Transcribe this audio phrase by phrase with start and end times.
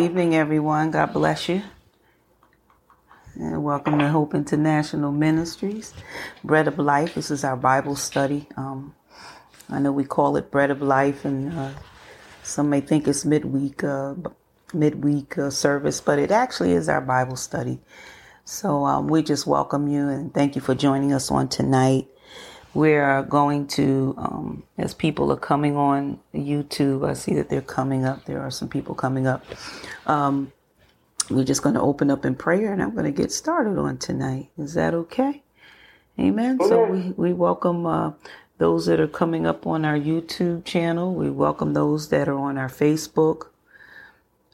[0.00, 0.92] Evening, everyone.
[0.92, 1.62] God bless you.
[3.34, 5.92] And welcome to Hope International Ministries.
[6.42, 7.16] Bread of Life.
[7.16, 8.48] This is our Bible study.
[8.56, 8.94] Um,
[9.68, 11.72] I know we call it Bread of Life, and uh,
[12.42, 14.14] some may think it's midweek, uh,
[14.72, 17.78] midweek uh, service, but it actually is our Bible study.
[18.46, 22.08] So um, we just welcome you and thank you for joining us on tonight.
[22.72, 27.60] We are going to, um, as people are coming on YouTube, I see that they're
[27.60, 28.26] coming up.
[28.26, 29.44] There are some people coming up.
[30.06, 30.52] Um,
[31.28, 33.98] we're just going to open up in prayer and I'm going to get started on
[33.98, 34.50] tonight.
[34.56, 35.42] Is that okay?
[36.18, 36.58] Amen.
[36.60, 38.12] So we, we welcome uh,
[38.58, 41.14] those that are coming up on our YouTube channel.
[41.14, 43.48] We welcome those that are on our Facebook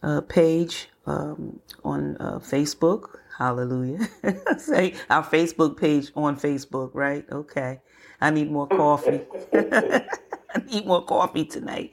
[0.02, 3.18] uh, page um, on uh, Facebook.
[3.36, 4.08] Hallelujah.
[4.58, 7.26] Say our Facebook page on Facebook, right?
[7.30, 7.80] Okay.
[8.18, 9.20] I need more coffee.
[9.52, 11.92] I need more coffee tonight.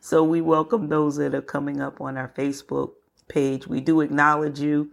[0.00, 2.92] So we welcome those that are coming up on our Facebook
[3.26, 3.66] page.
[3.66, 4.92] We do acknowledge you.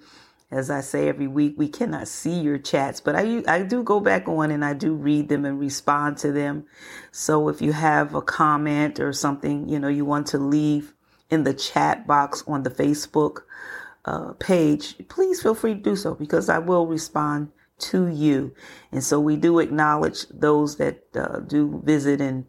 [0.50, 4.02] As I say every week, we cannot see your chats, but I, I do go
[4.02, 6.66] back on and I do read them and respond to them.
[7.12, 10.94] So if you have a comment or something, you know, you want to leave
[11.30, 13.44] in the chat box on the Facebook
[14.06, 18.54] uh, page, please feel free to do so because I will respond to you.
[18.92, 22.46] And so we do acknowledge those that uh, do visit and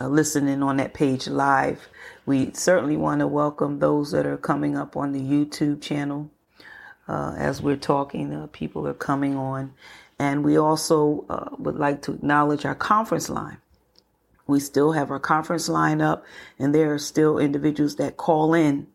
[0.00, 1.88] uh, listen in on that page live.
[2.26, 6.30] We certainly want to welcome those that are coming up on the YouTube channel.
[7.08, 9.74] Uh, as we're talking, uh, people are coming on.
[10.18, 13.58] And we also uh, would like to acknowledge our conference line.
[14.46, 16.24] We still have our conference line up,
[16.58, 18.88] and there are still individuals that call in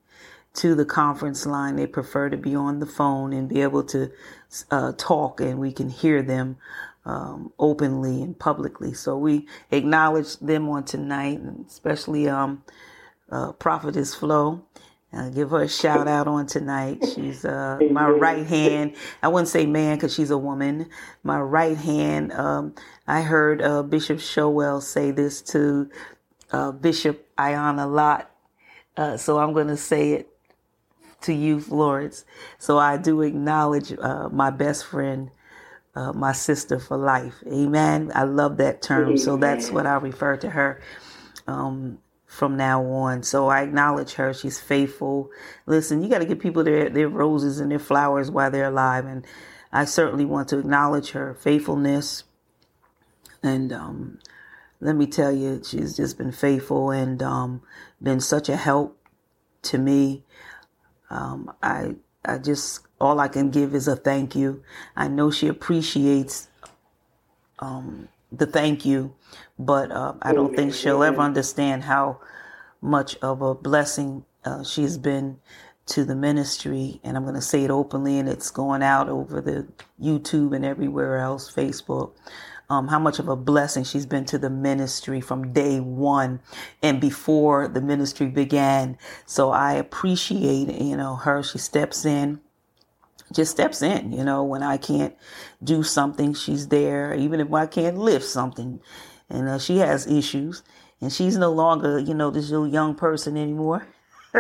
[0.56, 1.76] to the conference line.
[1.76, 4.12] They prefer to be on the phone and be able to
[4.72, 6.58] uh, talk, and we can hear them
[7.06, 8.94] um, openly and publicly.
[8.94, 12.64] So we acknowledge them on tonight, and especially um,
[13.32, 14.66] uh, Prophetess Flo.
[15.14, 17.02] Uh, give her a shout out on tonight.
[17.14, 18.96] She's uh, my right hand.
[19.24, 20.90] I wouldn't say man because she's a woman.
[21.24, 22.34] My right hand.
[22.34, 22.76] Um,
[23.08, 25.90] I heard uh, Bishop Showell say this to
[26.52, 28.30] uh, Bishop Iana Lott.
[28.98, 30.35] Uh, so I'm going to say it
[31.26, 32.26] to you, Florence.
[32.58, 35.32] So I do acknowledge uh, my best friend,
[35.96, 37.36] my sister for life.
[37.48, 38.12] Amen.
[38.14, 39.18] I love that term.
[39.18, 40.82] So that's what I refer to her.
[41.48, 42.00] Um,
[42.36, 43.24] from now on.
[43.24, 44.34] So I acknowledge her.
[44.34, 45.30] She's faithful.
[45.66, 49.06] Listen, you got to give people their, their roses and their flowers while they're alive.
[49.06, 49.26] And
[49.72, 52.26] I certainly want to acknowledge her faithfulness.
[53.42, 54.20] And um,
[54.82, 57.62] let me tell you, she's just been faithful and um,
[58.02, 59.00] been such a help
[59.64, 60.25] to me.
[61.10, 64.64] Um, I I just all I can give is a thank you.
[64.96, 66.48] I know she appreciates
[67.60, 69.14] um, the thank you,
[69.60, 72.20] but uh, I don't think she'll ever understand how
[72.82, 75.40] much of a blessing uh, she's been
[75.88, 77.00] to the ministry.
[77.04, 79.68] And I'm going to say it openly, and it's going out over the
[80.02, 82.12] YouTube and everywhere else, Facebook.
[82.70, 86.40] Um, how much of a blessing she's been to the ministry from day one
[86.82, 88.98] and before the ministry began.
[89.26, 91.44] So I appreciate, you know, her.
[91.44, 92.40] She steps in
[93.34, 95.16] just steps in, you know, when I can't
[95.64, 97.14] do something, she's there.
[97.14, 98.80] Even if I can't lift something,
[99.30, 100.64] and uh, she has issues,
[101.02, 103.88] and she's no longer, you know, this little young person anymore.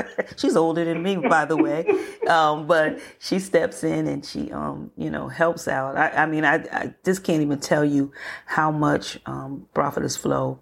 [0.37, 1.85] she's older than me, by the way,
[2.27, 5.97] um, but she steps in and she, um, you know, helps out.
[5.97, 8.11] I, I mean, I, I, just can't even tell you
[8.45, 10.59] how much um, Prophetess Flo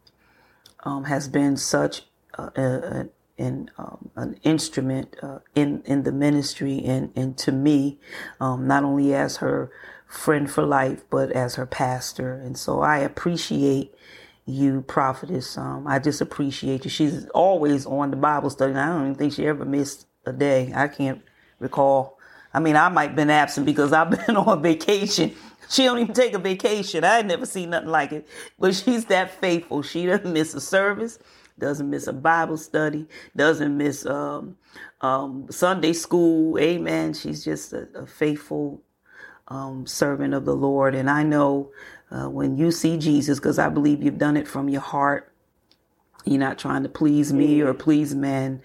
[0.84, 2.04] um, has been such
[2.36, 8.00] a, a, and um, an instrument uh, in in the ministry and and to me,
[8.40, 9.72] um, not only as her
[10.08, 12.34] friend for life, but as her pastor.
[12.34, 13.94] And so I appreciate
[14.46, 15.58] you, prophetess.
[15.58, 16.90] Um, I just appreciate you.
[16.90, 18.74] She's always on the Bible study.
[18.74, 20.72] I don't even think she ever missed a day.
[20.76, 21.22] I can't
[21.60, 22.20] recall.
[22.54, 25.36] I mean, I might have been absent because I've been on vacation.
[25.70, 27.04] She don't even take a vacation.
[27.04, 28.28] I never seen nothing like it.
[28.60, 29.82] But she's that faithful.
[29.82, 31.20] She doesn't miss a service
[31.60, 34.58] doesn't miss a Bible study, doesn't miss um,
[35.02, 36.58] um, Sunday school.
[36.60, 37.14] Amen.
[37.14, 38.82] She's just a, a faithful
[39.48, 40.96] um, servant of the Lord.
[40.96, 41.72] And I know
[42.14, 45.34] uh, when you see Jesus, because I believe you've done it from your heart,
[46.26, 48.62] you're not trying to please me or please men,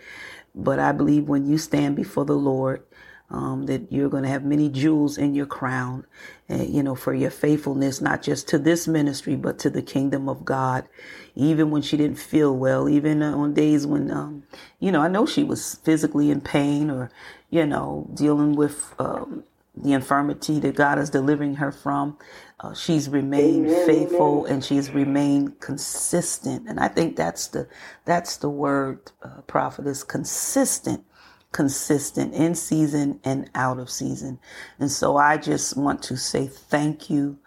[0.55, 2.85] but I believe when you stand before the Lord,
[3.31, 6.07] um, that you're going to have many jewels in your crown,
[6.51, 10.29] uh, you know, for your faithfulness, not just to this ministry, but to the kingdom
[10.29, 10.89] of God.
[11.35, 14.45] Even when she didn't feel well, even on days when, um,
[14.81, 17.11] you know, I know she was physically in pain or,
[17.51, 19.45] you know, dealing with um,
[19.77, 22.17] the infirmity that God is delivering her from.
[22.61, 24.55] Uh, she's remained amen, faithful amen.
[24.55, 26.69] and she's remained consistent.
[26.69, 27.69] And I think that's the,
[28.05, 31.05] that's the word, uh, prophet is consistent
[31.53, 34.39] consistent in season and out of season.
[34.79, 37.39] And so I just want to say thank you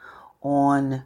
[0.42, 1.04] on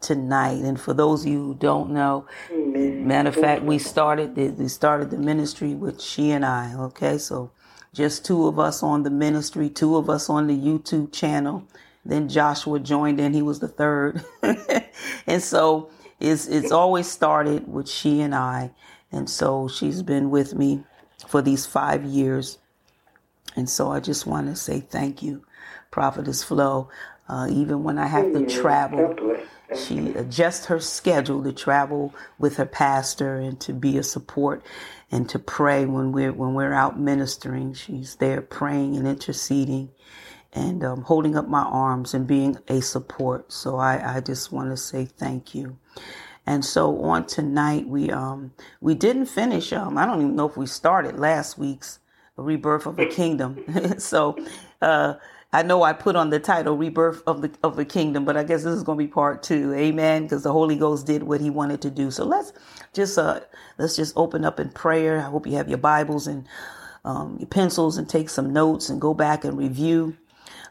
[0.00, 0.62] tonight.
[0.62, 3.06] And for those of you who don't know, Amen.
[3.06, 6.74] matter of fact, we started the, we started the ministry with she and I.
[6.74, 7.50] Okay, so
[7.92, 11.64] just two of us on the ministry, two of us on the YouTube channel.
[12.04, 14.24] Then Joshua joined in; he was the third.
[15.26, 15.90] and so
[16.20, 18.72] it's it's always started with she and I.
[19.12, 20.84] And so she's been with me
[21.28, 22.58] for these five years.
[23.56, 25.44] And so I just want to say thank you,
[25.90, 26.88] Prophetess Flo.
[27.28, 29.14] Uh, even when I have to travel,
[29.76, 34.62] she adjusts her schedule to travel with her pastor and to be a support
[35.12, 37.74] and to pray when we're when we're out ministering.
[37.74, 39.90] She's there praying and interceding
[40.52, 43.52] and um, holding up my arms and being a support.
[43.52, 45.78] So I, I just want to say thank you.
[46.46, 49.72] And so on tonight, we um we didn't finish.
[49.72, 52.00] Um, I don't even know if we started last week's
[52.36, 53.64] rebirth of the kingdom.
[53.98, 54.36] so
[54.82, 55.14] uh
[55.52, 58.44] I know I put on the title "Rebirth of the of the Kingdom," but I
[58.44, 59.74] guess this is going to be part two.
[59.74, 60.22] Amen.
[60.24, 62.10] Because the Holy Ghost did what He wanted to do.
[62.10, 62.52] So let's
[62.92, 63.40] just uh
[63.78, 65.18] let's just open up in prayer.
[65.18, 66.46] I hope you have your Bibles and
[67.04, 70.16] um, your pencils and take some notes and go back and review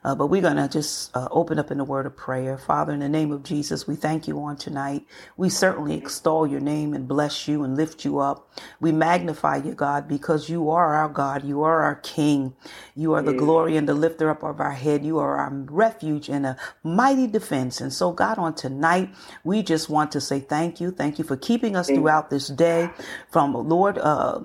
[0.03, 2.57] uh, but we're going to just uh, open up in a word of prayer.
[2.57, 5.05] Father, in the name of Jesus, we thank you on tonight.
[5.37, 8.51] We certainly extol your name and bless you and lift you up.
[8.79, 11.43] We magnify you, God, because you are our God.
[11.43, 12.53] You are our King.
[12.95, 15.05] You are the glory and the lifter up of our head.
[15.05, 17.81] You are our refuge and a mighty defense.
[17.81, 19.13] And so, God, on tonight,
[19.43, 20.91] we just want to say thank you.
[20.91, 22.89] Thank you for keeping us throughout this day
[23.29, 24.39] from, Lord, uh,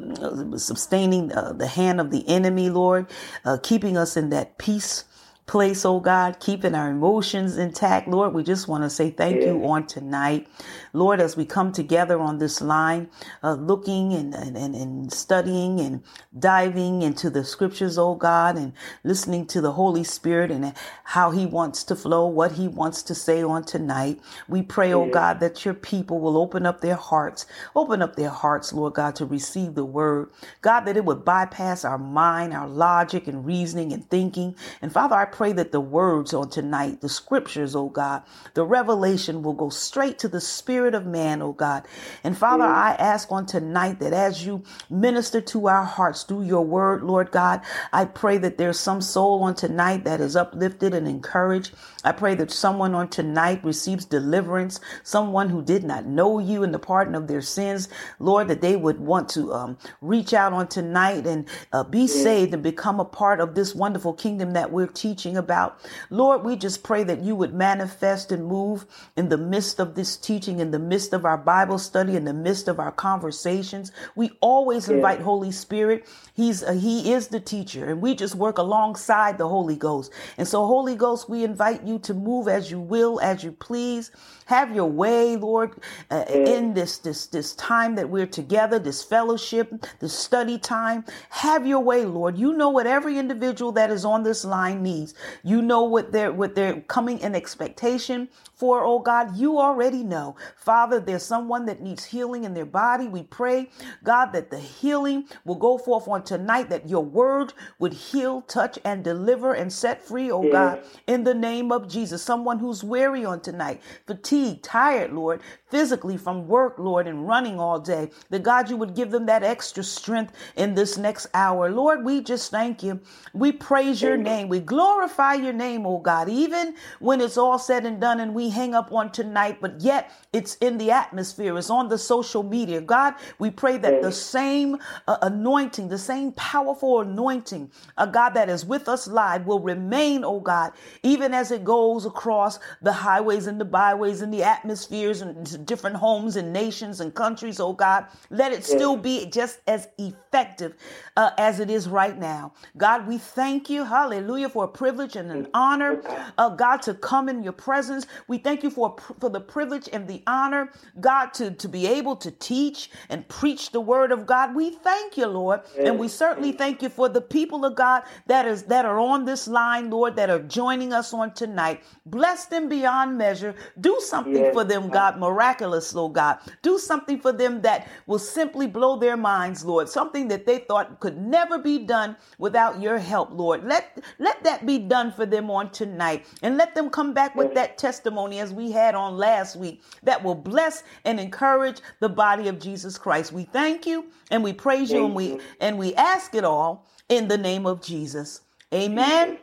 [0.59, 3.07] sustaining uh, the hand of the enemy, Lord,
[3.45, 5.05] uh, keeping us in that peace
[5.47, 8.09] place, oh God, keeping our emotions intact.
[8.09, 9.49] Lord, we just want to say thank yeah.
[9.49, 10.49] you on tonight.
[10.95, 13.11] Lord, as we come together on this line,
[13.43, 16.03] uh, looking and, and, and studying and
[16.39, 18.73] diving into the scriptures, oh God, and
[19.03, 20.73] listening to the Holy Spirit and
[21.05, 24.21] how he wants to flow, what he wants to say on tonight.
[24.49, 27.45] We pray, oh God, that your people will open up their hearts,
[27.77, 30.31] open up their hearts, Lord God, to receive the word.
[30.63, 34.57] God, that it would bypass our mind, our logic and reasoning and thinking.
[34.81, 38.23] And Father, I pray that the words on tonight, the scriptures, oh God,
[38.55, 41.85] the revelation will go straight to the spirit of man, oh God.
[42.23, 42.73] And Father, mm.
[42.73, 47.33] I ask on tonight that as you minister to our hearts through your word, Lord
[47.33, 47.63] God,
[47.93, 51.75] I pray that there's some soul on tonight that is uplifted and encouraged.
[52.05, 56.73] I pray that someone on tonight receives deliverance, someone who did not know you and
[56.75, 60.69] the pardon of their sins, Lord, that they would want to um, reach out on
[60.69, 64.87] tonight and uh, be saved and become a part of this wonderful kingdom that we're
[64.87, 65.81] teaching about.
[66.11, 70.17] Lord, we just pray that you would manifest and move in the midst of this
[70.17, 73.93] teaching, in the midst of our Bible study, in the midst of our conversations.
[74.15, 76.07] We always invite Holy Spirit.
[76.35, 80.13] He's uh, he is the teacher, and we just work alongside the Holy Ghost.
[80.37, 84.11] And so, Holy Ghost, we invite you to move as you will, as you please.
[84.47, 85.73] Have your way, Lord,
[86.11, 91.05] uh, in this this this time that we're together, this fellowship, this study time.
[91.31, 92.39] Have your way, Lord.
[92.39, 95.15] You know what every individual that is on this line needs.
[95.43, 99.37] You know what they're what they're coming in expectation for, oh God.
[99.37, 100.37] You already know.
[100.57, 103.09] Father, there's someone that needs healing in their body.
[103.09, 103.71] We pray,
[104.05, 108.79] God, that the healing will go forth on tonight, that your word would heal, touch,
[108.85, 112.23] and deliver and set free, oh God, in the name of Jesus.
[112.23, 115.41] Someone who's weary on tonight, fatigued fatigued, tired, Lord,
[115.75, 119.43] physically from work, Lord, and running all day, that God, you would give them that
[119.43, 121.69] extra strength in this next hour.
[121.69, 123.01] Lord, we just thank you.
[123.33, 124.47] We praise your name.
[124.47, 128.51] We glorify your name, oh God, even when it's all said and done and we
[128.51, 132.81] hang up on tonight, but yet it's in the atmosphere, it's on the social media.
[132.81, 134.79] God, we pray that the same
[135.09, 140.25] uh, anointing, the same powerful anointing, a God that is with us live will remain,
[140.25, 140.71] oh God,
[141.03, 145.97] even as it goes across the highways and the byways and the atmospheres and different
[145.97, 148.07] homes and nations and countries, oh God.
[148.31, 150.75] Let it still be just as effective
[151.17, 152.53] uh, as it is right now.
[152.77, 156.03] God, we thank you, hallelujah, for a privilege and an honor,
[156.39, 158.07] uh, God, to come in your presence.
[158.29, 162.17] We thank you for, for the privilege and the honor, God, to, to be able
[162.17, 164.55] to teach and preach the word of God.
[164.55, 165.61] We thank you, Lord.
[165.79, 169.25] And we certainly thank you for the people of God that is that are on
[169.25, 171.83] this line, Lord, that are joining us on tonight.
[172.07, 173.55] Bless them beyond measure.
[173.81, 174.53] Do something yes.
[174.53, 176.39] for them, God, miraculous, Lord God.
[176.63, 179.89] Do something for them that will simply blow their minds, Lord.
[179.89, 183.65] Something that they thought could never be done without your help, Lord.
[183.65, 186.27] Let let that be done for them on tonight.
[186.43, 190.23] And let them come back with that testimony as we had on last week that
[190.23, 193.33] will bless and encourage the body of Jesus Christ.
[193.33, 197.29] We thank you and we praise you and we and we ask it all in
[197.29, 198.41] the name of Jesus.
[198.73, 199.39] Amen.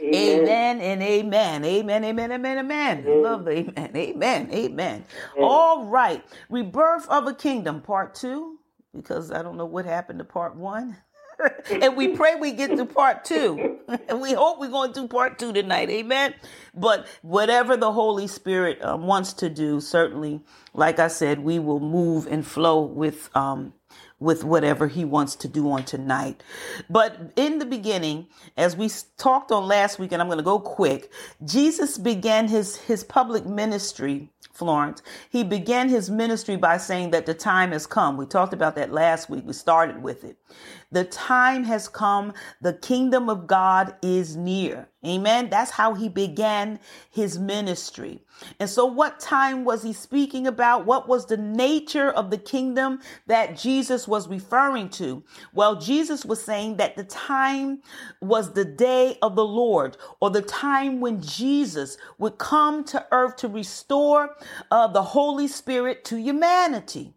[0.00, 0.80] Amen.
[0.80, 1.64] and amen.
[1.64, 2.04] Amen.
[2.04, 2.32] Amen.
[2.32, 2.32] Amen.
[2.32, 2.58] Amen.
[2.58, 3.22] amen.
[3.22, 3.90] Love the amen.
[3.94, 4.48] Amen.
[4.52, 5.04] Amen.
[5.38, 6.24] All right.
[6.50, 8.58] Rebirth of a kingdom, part two,
[8.94, 10.96] because I don't know what happened to part one.
[11.70, 13.78] and we pray we get to part two.
[14.08, 15.90] and we hope we're going to do part two tonight.
[15.90, 16.34] Amen.
[16.74, 20.40] But whatever the Holy Spirit um, wants to do, certainly,
[20.74, 23.74] like I said, we will move and flow with um,
[24.20, 26.42] with whatever he wants to do on tonight.
[26.88, 30.58] But in the beginning, as we talked on last week, and I'm going to go
[30.58, 31.12] quick,
[31.44, 35.02] Jesus began his, his public ministry Florence.
[35.30, 38.16] He began his ministry by saying that the time has come.
[38.16, 39.44] We talked about that last week.
[39.46, 40.38] We started with it.
[40.92, 42.32] The time has come.
[42.62, 44.88] The kingdom of God is near.
[45.04, 45.50] Amen.
[45.50, 48.22] That's how he began his ministry.
[48.58, 50.86] And so, what time was he speaking about?
[50.86, 55.22] What was the nature of the kingdom that Jesus was referring to?
[55.52, 57.82] Well, Jesus was saying that the time
[58.20, 63.36] was the day of the Lord, or the time when Jesus would come to earth
[63.36, 64.36] to restore
[64.70, 67.14] uh, the Holy Spirit to humanity.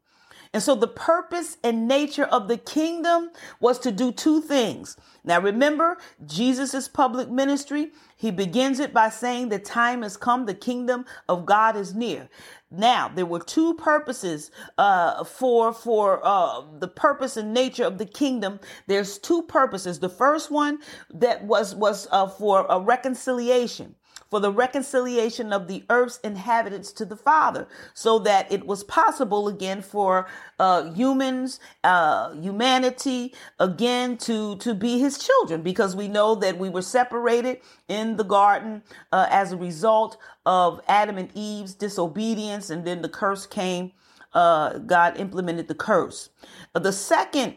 [0.54, 4.98] And so the purpose and nature of the kingdom was to do two things.
[5.24, 10.56] Now remember, Jesus' public ministry, he begins it by saying the time has come, the
[10.56, 12.30] kingdom of God is near.
[12.72, 18.08] Now, there were two purposes uh, for for uh, the purpose and nature of the
[18.08, 18.60] kingdom.
[18.88, 20.00] There's two purposes.
[20.00, 20.80] The first one
[21.14, 23.96] that was was uh, for a reconciliation
[24.30, 29.48] for the reconciliation of the earth's inhabitants to the Father, so that it was possible
[29.48, 30.28] again for
[30.60, 36.70] uh, humans, uh, humanity, again to to be His children, because we know that we
[36.70, 42.86] were separated in the garden uh, as a result of Adam and Eve's disobedience, and
[42.86, 43.92] then the curse came.
[44.34, 46.30] Uh, God implemented the curse.
[46.74, 47.56] the second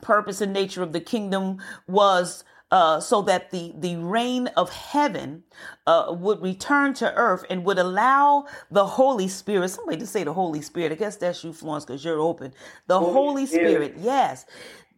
[0.00, 5.44] purpose and nature of the kingdom was uh, so that the, the reign of heaven
[5.86, 10.32] uh, would return to earth and would allow the Holy Spirit, somebody to say the
[10.32, 12.52] Holy Spirit, I guess that's you, Florence, because you're open.
[12.86, 14.46] The Holy, Holy Spirit, Spirit, yes.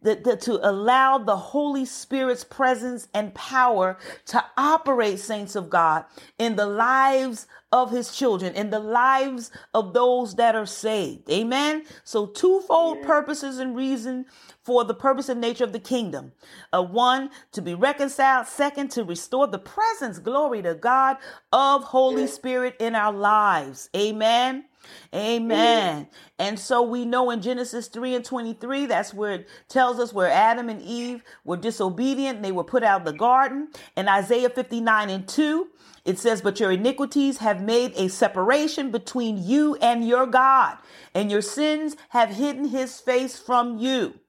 [0.03, 6.05] The, the, to allow the Holy Spirit's presence and power to operate, saints of God,
[6.39, 11.29] in the lives of his children, in the lives of those that are saved.
[11.29, 11.83] Amen.
[12.03, 14.25] So, twofold purposes and reason
[14.63, 16.33] for the purpose and nature of the kingdom.
[16.73, 18.47] Uh, one, to be reconciled.
[18.47, 21.17] Second, to restore the presence, glory to God,
[21.51, 23.89] of Holy Spirit in our lives.
[23.95, 24.65] Amen.
[25.13, 26.07] Amen.
[26.39, 30.29] And so we know in Genesis 3 and 23, that's where it tells us where
[30.29, 33.69] Adam and Eve were disobedient they were put out of the garden.
[33.95, 35.67] And Isaiah 59 and 2,
[36.05, 40.77] it says, But your iniquities have made a separation between you and your God,
[41.13, 44.20] and your sins have hidden his face from you.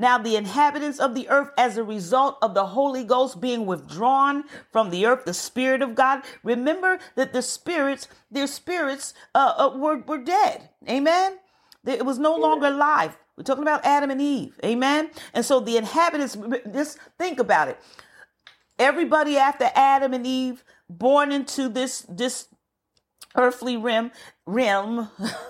[0.00, 4.44] Now, the inhabitants of the earth, as a result of the Holy Ghost being withdrawn
[4.72, 9.76] from the earth, the Spirit of God, remember that the spirits, their spirits, uh, uh,
[9.76, 10.70] were, were dead.
[10.88, 11.36] Amen.
[11.84, 13.18] It was no longer alive.
[13.36, 14.58] We're talking about Adam and Eve.
[14.64, 15.10] Amen.
[15.34, 16.34] And so the inhabitants,
[16.72, 17.78] just think about it.
[18.78, 22.48] Everybody after Adam and Eve, born into this, this
[23.36, 24.10] earthly realm
[24.44, 25.08] realm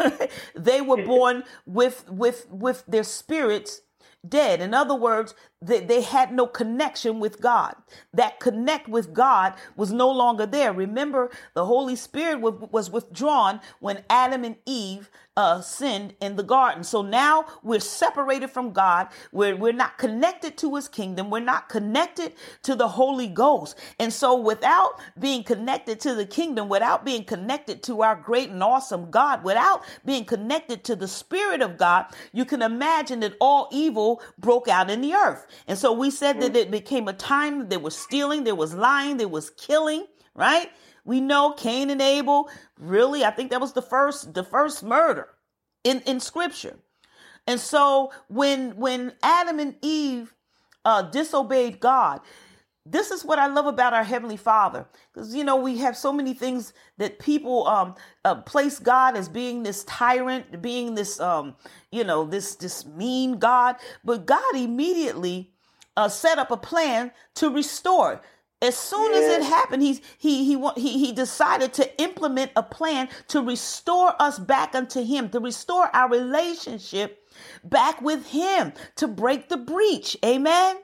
[0.55, 3.81] they were born with with with their spirits
[4.29, 4.61] dead.
[4.61, 7.75] In other words, they, they had no connection with God.
[8.15, 10.73] That connect with God was no longer there.
[10.73, 12.41] Remember, the Holy Spirit
[12.73, 16.85] was withdrawn when Adam and Eve uh, sinned in the garden.
[16.85, 19.09] So now we're separated from God.
[19.33, 21.31] We're, we're not connected to his kingdom.
[21.31, 23.79] We're not connected to the Holy Ghost.
[23.99, 28.63] And so without being connected to the kingdom, without being connected to our great and
[28.63, 33.69] awesome God, without being connected to the Spirit of God, you can imagine that all
[33.73, 35.47] evil broke out in the earth.
[35.67, 38.75] And so we said that it became a time that there was stealing, there was
[38.75, 40.71] lying, there was killing, right?
[41.05, 45.29] We know Cain and Abel, really, I think that was the first the first murder
[45.85, 46.77] in, in scripture.
[47.47, 50.35] And so when when Adam and Eve
[50.85, 52.21] uh, disobeyed God,
[52.87, 54.87] this is what I love about our Heavenly Father.
[55.13, 59.29] Because, you know, we have so many things that people um, uh, place God as
[59.29, 61.57] being this tyrant, being this, um,
[61.93, 63.77] you know, this, this mean God.
[64.05, 65.53] But God immediately
[65.97, 68.23] uh, set up a plan to restore.
[68.63, 73.09] As soon as it happened, he's, he, he, he, he decided to implement a plan
[73.29, 77.27] to restore us back unto him, to restore our relationship
[77.65, 80.15] back with him, to break the breach.
[80.23, 80.77] Amen.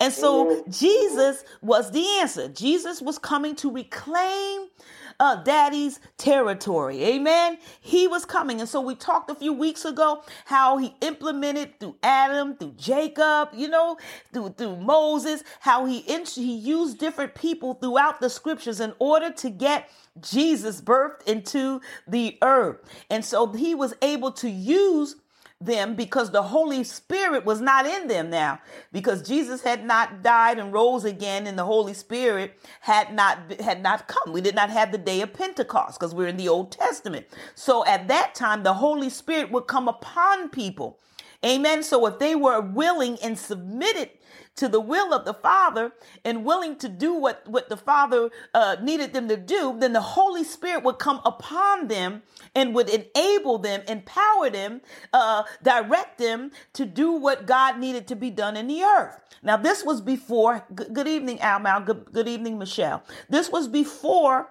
[0.00, 0.70] And so mm-hmm.
[0.70, 2.48] Jesus was the answer.
[2.48, 4.68] Jesus was coming to reclaim
[5.20, 7.02] uh, daddy's territory.
[7.04, 7.58] Amen.
[7.80, 8.60] He was coming.
[8.60, 13.50] And so we talked a few weeks ago how he implemented through Adam, through Jacob,
[13.54, 13.96] you know,
[14.32, 19.50] through, through Moses, how he, he used different people throughout the scriptures in order to
[19.50, 19.88] get
[20.20, 22.78] Jesus birthed into the earth.
[23.10, 25.16] And so he was able to use
[25.64, 28.60] them because the Holy Spirit was not in them now
[28.92, 33.82] because Jesus had not died and rose again and the Holy Spirit had not had
[33.82, 34.32] not come.
[34.32, 37.26] We did not have the day of Pentecost because we're in the Old Testament.
[37.54, 40.98] So at that time the Holy Spirit would come upon people.
[41.44, 41.82] Amen.
[41.82, 44.10] So if they were willing and submitted
[44.56, 45.92] to the will of the Father
[46.24, 50.00] and willing to do what, what the Father uh, needed them to do, then the
[50.00, 52.22] Holy Spirit would come upon them
[52.54, 54.80] and would enable them, empower them,
[55.12, 59.18] uh, direct them to do what God needed to be done in the earth.
[59.42, 61.84] Now, this was before, good, good evening, Almal.
[61.84, 63.02] Good, good evening, Michelle.
[63.28, 64.48] This was before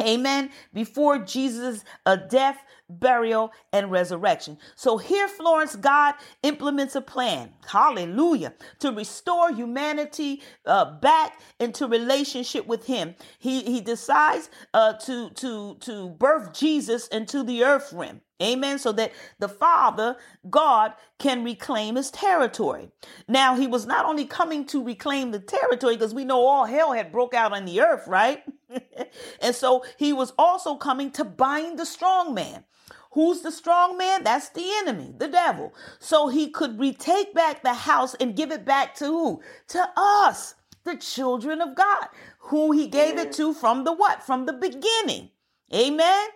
[0.00, 0.50] Amen.
[0.72, 4.58] Before Jesus' uh, death, burial, and resurrection.
[4.76, 7.52] So here, Florence, God implements a plan.
[7.66, 8.54] Hallelujah.
[8.80, 13.14] To restore humanity uh, back into relationship with Him.
[13.38, 18.20] He he decides uh, to to to birth Jesus into the earth realm.
[18.42, 18.78] Amen.
[18.78, 20.16] So that the Father,
[20.50, 22.90] God, can reclaim his territory.
[23.28, 26.92] Now, he was not only coming to reclaim the territory, because we know all hell
[26.92, 28.42] had broke out on the earth, right?
[29.40, 32.64] and so he was also coming to bind the strong man.
[33.12, 34.24] Who's the strong man?
[34.24, 35.74] That's the enemy, the devil.
[35.98, 39.42] So he could retake back the house and give it back to who?
[39.68, 44.22] To us, the children of God, who he gave it to from the what?
[44.22, 45.30] From the beginning.
[45.74, 46.28] Amen.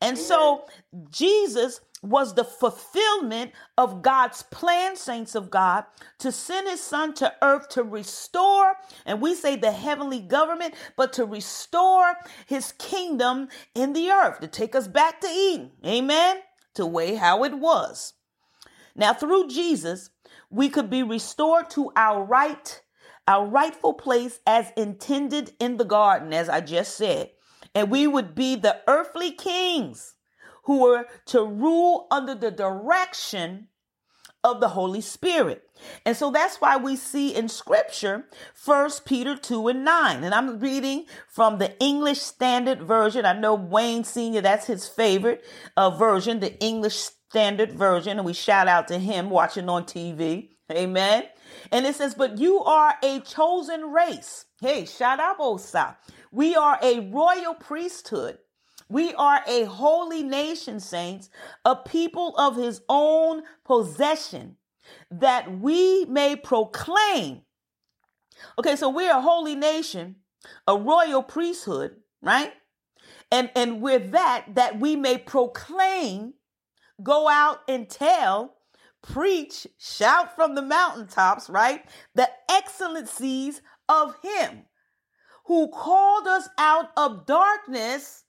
[0.00, 0.66] And so
[1.10, 5.84] Jesus was the fulfillment of God's plan, saints of God,
[6.18, 11.12] to send his son to earth to restore, and we say the heavenly government, but
[11.14, 12.14] to restore
[12.46, 15.72] his kingdom in the earth, to take us back to Eden.
[15.84, 16.38] Amen.
[16.74, 18.14] To way how it was.
[18.94, 20.10] Now, through Jesus,
[20.50, 22.80] we could be restored to our right,
[23.26, 27.30] our rightful place as intended in the garden, as I just said.
[27.74, 30.14] And we would be the earthly kings
[30.64, 33.68] who were to rule under the direction
[34.42, 35.64] of the Holy Spirit.
[36.06, 40.24] And so that's why we see in scripture, First Peter 2 and 9.
[40.24, 43.26] And I'm reading from the English Standard Version.
[43.26, 45.44] I know Wayne Sr., that's his favorite
[45.76, 48.18] uh, version, the English Standard Version.
[48.18, 50.50] And we shout out to him watching on TV.
[50.70, 51.24] Amen.
[51.72, 54.46] And it says, But you are a chosen race.
[54.60, 55.98] Hey, shout out, Osa.
[56.30, 58.38] We are a royal priesthood
[58.90, 61.30] we are a holy nation, saints,
[61.64, 64.56] a people of his own possession,
[65.10, 67.42] that we may proclaim.
[68.58, 70.16] Okay, so we're a holy nation,
[70.66, 72.52] a royal priesthood, right?
[73.30, 76.34] And and with that, that we may proclaim,
[77.00, 78.56] go out and tell,
[79.02, 81.84] preach, shout from the mountaintops, right?
[82.16, 84.64] The excellencies of him
[85.44, 88.24] who called us out of darkness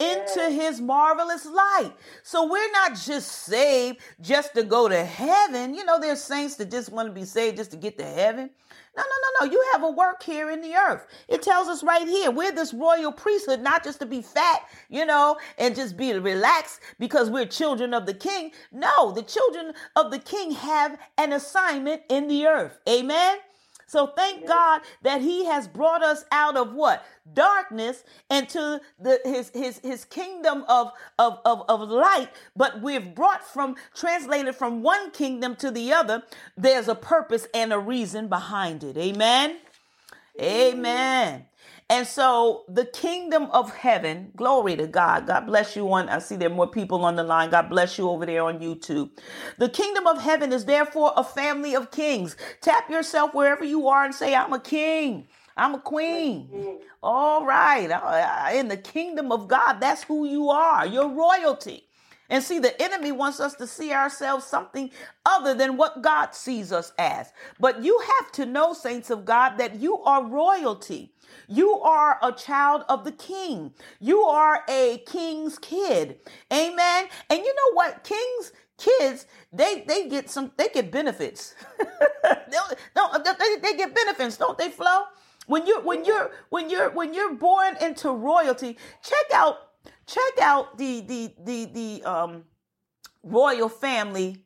[0.00, 1.92] into his marvelous light.
[2.22, 5.74] So we're not just saved just to go to heaven.
[5.74, 8.50] You know, there's saints that just want to be saved just to get to heaven.
[8.96, 9.52] No, no, no, no.
[9.52, 11.06] You have a work here in the earth.
[11.28, 15.04] It tells us right here, we're this royal priesthood, not just to be fat, you
[15.04, 18.52] know, and just be relaxed because we're children of the king.
[18.72, 22.78] No, the children of the king have an assignment in the earth.
[22.88, 23.38] Amen.
[23.94, 27.06] So thank God that he has brought us out of what?
[27.32, 33.46] Darkness into the his his his kingdom of of of, of light, but we've brought
[33.46, 36.24] from translated from one kingdom to the other.
[36.56, 38.96] There's a purpose and a reason behind it.
[38.96, 39.58] Amen.
[40.42, 41.44] Amen.
[41.90, 45.26] And so the kingdom of heaven, glory to God.
[45.26, 46.08] God bless you on.
[46.10, 47.50] I see there are more people on the line.
[47.50, 49.10] God bless you over there on YouTube.
[49.58, 52.36] The kingdom of heaven is therefore a family of kings.
[52.60, 55.28] Tap yourself wherever you are and say, I'm a king.
[55.56, 56.50] I'm a queen.
[57.02, 57.88] All right.
[58.54, 60.86] In the kingdom of God, that's who you are.
[60.86, 61.84] You're royalty.
[62.30, 64.90] And see, the enemy wants us to see ourselves something
[65.26, 67.32] other than what God sees us as.
[67.60, 71.13] But you have to know, saints of God, that you are royalty.
[71.48, 73.72] You are a child of the king.
[74.00, 76.18] You are a king's kid.
[76.52, 77.06] Amen.
[77.30, 78.04] And you know what?
[78.04, 81.54] Kings kids they they get some they get benefits
[82.96, 85.04] no they, they get benefits don't they Flo
[85.46, 89.56] when you're when you're when you're when you're born into royalty check out
[90.06, 92.44] check out the the the the um
[93.22, 94.44] royal family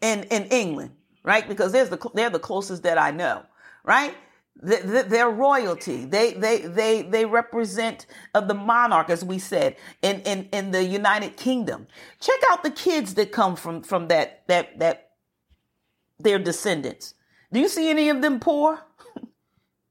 [0.00, 3.42] in in England right because there's the they're the closest that I know
[3.84, 4.14] right
[4.62, 6.06] They're royalty.
[6.06, 10.82] They they they they represent uh, the monarch, as we said in, in in the
[10.82, 11.86] United Kingdom.
[12.20, 15.10] Check out the kids that come from from that that that
[16.18, 17.14] their descendants.
[17.52, 18.80] Do you see any of them poor?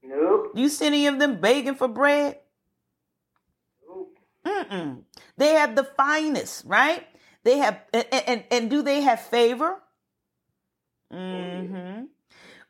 [0.02, 0.54] Nope.
[0.54, 2.38] Do you see any of them begging for bread?
[3.88, 4.18] Nope.
[4.46, 5.02] Mm-mm.
[5.36, 7.06] They have the finest, right?
[7.44, 9.76] They have, and, and, and do they have favor?
[11.12, 12.04] Mm-hmm.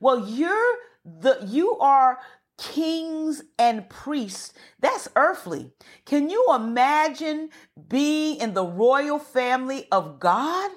[0.00, 0.76] Well, you're
[1.07, 2.19] the, you are
[2.59, 4.53] kings and priests.
[4.81, 5.73] That's earthly.
[6.05, 7.51] Can you imagine
[7.88, 10.71] being in the royal family of God?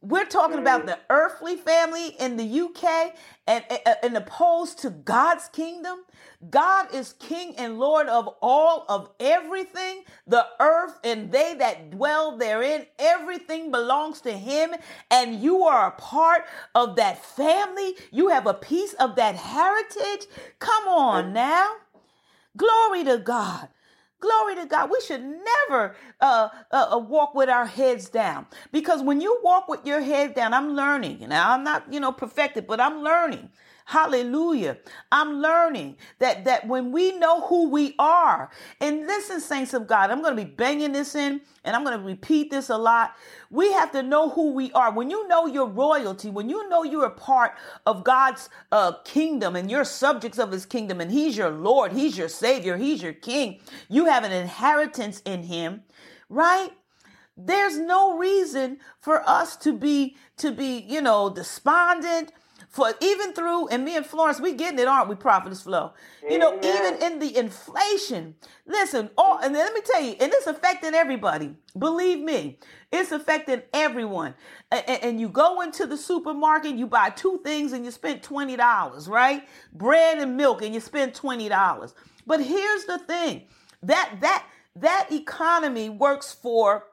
[0.00, 0.88] We're talking about mm-hmm.
[0.88, 3.14] the earthly family in the UK
[3.46, 3.64] and,
[4.02, 5.98] and, opposed to God's kingdom.
[6.50, 12.36] God is king and Lord of all of everything, the earth and they that dwell
[12.36, 12.86] therein.
[12.98, 14.74] Everything belongs to him
[15.10, 17.94] and you are a part of that family.
[18.10, 20.26] You have a piece of that heritage.
[20.58, 21.72] Come on now.
[22.56, 23.68] Glory to God.
[24.20, 24.90] Glory to God.
[24.90, 29.68] We should never uh, uh, uh, walk with our heads down because when you walk
[29.68, 31.26] with your head down, I'm learning.
[31.28, 33.50] Now I'm not, you know, perfected, but I'm learning
[33.84, 34.78] Hallelujah.
[35.10, 40.10] I'm learning that, that when we know who we are, and listen, saints of God,
[40.10, 43.16] I'm going to be banging this in and I'm going to repeat this a lot.
[43.50, 44.92] We have to know who we are.
[44.92, 47.52] When you know your royalty, when you know you're a part
[47.86, 52.16] of God's uh, kingdom and you're subjects of his kingdom and he's your Lord, he's
[52.16, 55.82] your savior, he's your king, you have an inheritance in him,
[56.28, 56.70] right?
[57.36, 62.32] There's no reason for us to be, to be, you know, despondent
[62.72, 65.92] for even through, and me and Florence, we getting it, aren't we, Prophetess Flo?
[66.28, 68.34] You know, even in the inflation,
[68.66, 71.54] listen, all, and let me tell you, and it's affecting everybody.
[71.78, 72.58] Believe me,
[72.90, 74.34] it's affecting everyone.
[74.70, 79.06] And, and you go into the supermarket, you buy two things and you spend $20,
[79.06, 79.46] right?
[79.74, 81.92] Bread and milk and you spend $20.
[82.26, 83.42] But here's the thing
[83.82, 86.84] that, that, that economy works for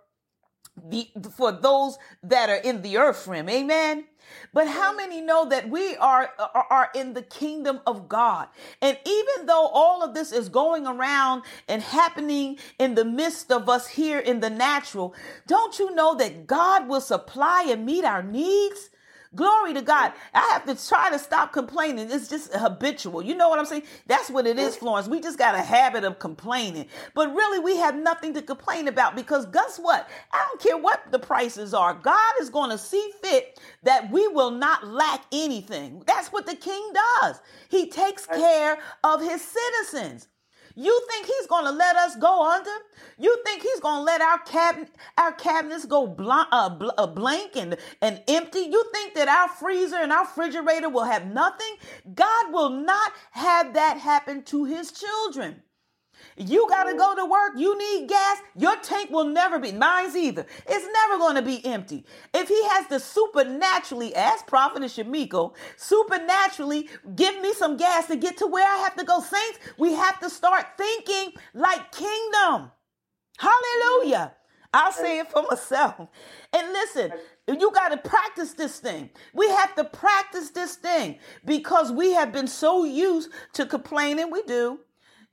[0.89, 3.47] the, for those that are in the earth realm.
[3.49, 4.05] Amen.
[4.53, 4.97] But how mm-hmm.
[4.97, 8.47] many know that we are, are, are in the kingdom of God?
[8.81, 13.69] And even though all of this is going around and happening in the midst of
[13.69, 15.13] us here in the natural,
[15.47, 18.89] don't you know that God will supply and meet our needs?
[19.35, 20.13] Glory to God.
[20.33, 22.09] I have to try to stop complaining.
[22.11, 23.21] It's just habitual.
[23.21, 23.83] You know what I'm saying?
[24.07, 25.07] That's what it is, Florence.
[25.07, 26.87] We just got a habit of complaining.
[27.13, 30.09] But really, we have nothing to complain about because guess what?
[30.33, 31.93] I don't care what the prices are.
[31.93, 36.03] God is going to see fit that we will not lack anything.
[36.07, 37.39] That's what the king does.
[37.69, 40.27] He takes care of his citizens.
[40.79, 42.71] You think he's going to let us go under?
[43.17, 47.07] You think he's going to let our cabinet, our cabinets go blank, uh, bl- uh,
[47.07, 48.61] blank and, and empty?
[48.61, 51.75] You think that our freezer and our refrigerator will have nothing?
[52.15, 55.63] God will not have that happen to his children.
[56.39, 57.53] You got to go to work.
[57.57, 58.37] You need gas.
[58.55, 60.45] Your tank will never be, mine's either.
[60.67, 62.05] It's never going to be empty.
[62.33, 68.37] If he has to supernaturally, as Prophet Shamiko, supernaturally give me some gas to get
[68.37, 72.71] to where I have to go, saints, we have to start thinking like kingdom.
[73.37, 74.33] Hallelujah.
[74.73, 76.09] I'll say it for myself.
[76.53, 77.11] And listen,
[77.47, 79.09] you got to practice this thing.
[79.33, 84.31] We have to practice this thing because we have been so used to complaining.
[84.31, 84.79] We do.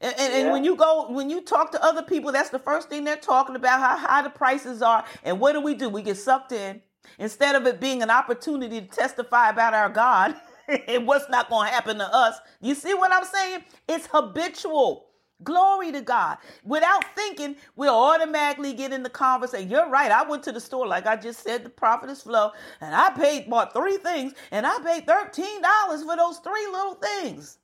[0.00, 0.40] And, and, yeah.
[0.40, 3.16] and, when you go, when you talk to other people, that's the first thing they're
[3.16, 5.04] talking about how high the prices are.
[5.24, 5.88] And what do we do?
[5.88, 6.82] We get sucked in.
[7.18, 10.34] Instead of it being an opportunity to testify about our God
[10.88, 12.38] and what's not going to happen to us.
[12.60, 13.64] You see what I'm saying?
[13.88, 15.06] It's habitual.
[15.44, 16.38] Glory to God.
[16.64, 19.70] Without thinking, we'll automatically get in the conversation.
[19.70, 20.10] You're right.
[20.10, 23.50] I went to the store, like I just said, the prophetess Flo, and I paid,
[23.50, 27.58] bought three things, and I paid $13 for those three little things.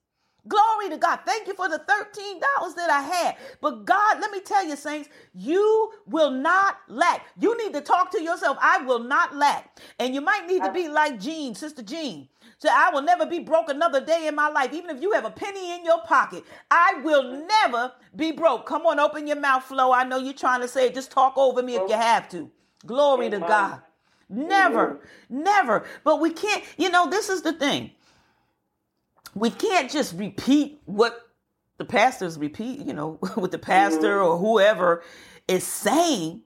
[0.49, 1.21] Glory to God.
[1.25, 2.41] Thank you for the $13
[2.75, 3.37] that I had.
[3.61, 7.27] But God, let me tell you, saints, you will not lack.
[7.39, 8.59] You need to talk to yourself.
[8.61, 9.79] I will not lack.
[10.01, 12.29] And you might need to be like Jean, Sister Jean.
[12.59, 14.73] So I will never be broke another day in my life.
[14.73, 18.67] Even if you have a penny in your pocket, I will never be broke.
[18.67, 19.93] Come on, open your mouth, Flo.
[19.93, 20.95] I know you're trying to say it.
[20.95, 22.51] Just talk over me if you have to.
[22.87, 23.81] Glory to God.
[24.29, 25.85] Never, never.
[26.05, 27.91] But we can't, you know, this is the thing
[29.35, 31.19] we can't just repeat what
[31.79, 34.29] the pastors repeat, you know, with the pastor mm-hmm.
[34.29, 35.03] or whoever
[35.49, 36.43] is saying.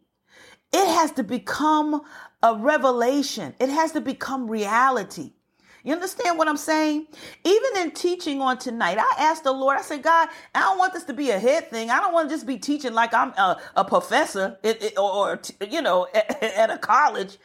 [0.73, 2.03] It has to become
[2.43, 3.55] a revelation.
[3.61, 5.33] It has to become reality.
[5.85, 7.07] You understand what I'm saying?
[7.45, 10.93] Even in teaching on tonight, I asked the Lord, I said, God, I don't want
[10.93, 11.91] this to be a head thing.
[11.91, 14.59] I don't want to just be teaching like I'm a, a professor
[14.99, 17.39] or, or, you know, at, at a college.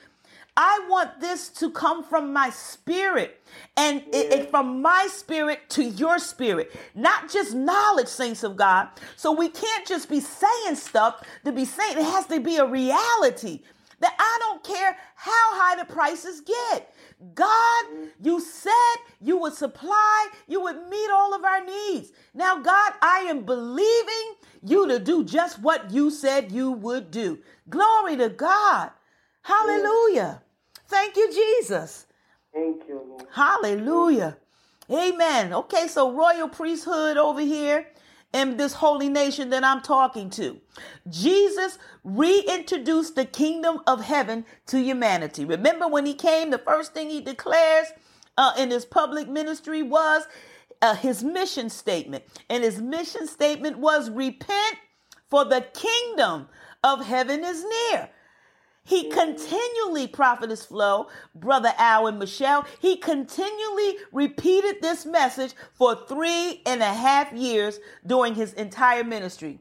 [0.62, 3.42] I want this to come from my spirit
[3.78, 8.90] and it, it- from my spirit to your spirit, not just knowledge, saints of God.
[9.18, 12.66] So we can't just be saying stuff to be saying, it has to be a
[12.68, 13.62] reality
[14.02, 16.94] that I don't care how high the prices get.
[17.36, 17.86] God,
[18.22, 22.14] you said you would supply, you would meet all of our needs.
[22.34, 27.40] Now, God, I am believing you to do just what you said you would do.
[27.70, 28.92] Glory to God.
[29.44, 30.44] Hallelujah.
[30.92, 32.08] Thank you, Jesus.
[32.54, 33.28] Thank you, Lord.
[33.34, 34.38] Hallelujah.
[34.92, 35.54] Amen.
[35.54, 37.88] Okay, so royal priesthood over here
[38.34, 40.60] in this holy nation that I'm talking to.
[41.10, 45.46] Jesus reintroduced the kingdom of heaven to humanity.
[45.46, 47.88] Remember when he came, the first thing he declares
[48.38, 50.24] uh, in his public ministry was
[50.84, 52.26] uh, his mission statement.
[52.50, 54.78] And his mission statement was repent,
[55.30, 56.50] for the kingdom
[56.84, 58.10] of heaven is near.
[58.84, 66.62] He continually, Prophetess Flo, Brother Al and Michelle, he continually repeated this message for three
[66.66, 69.60] and a half years during his entire ministry.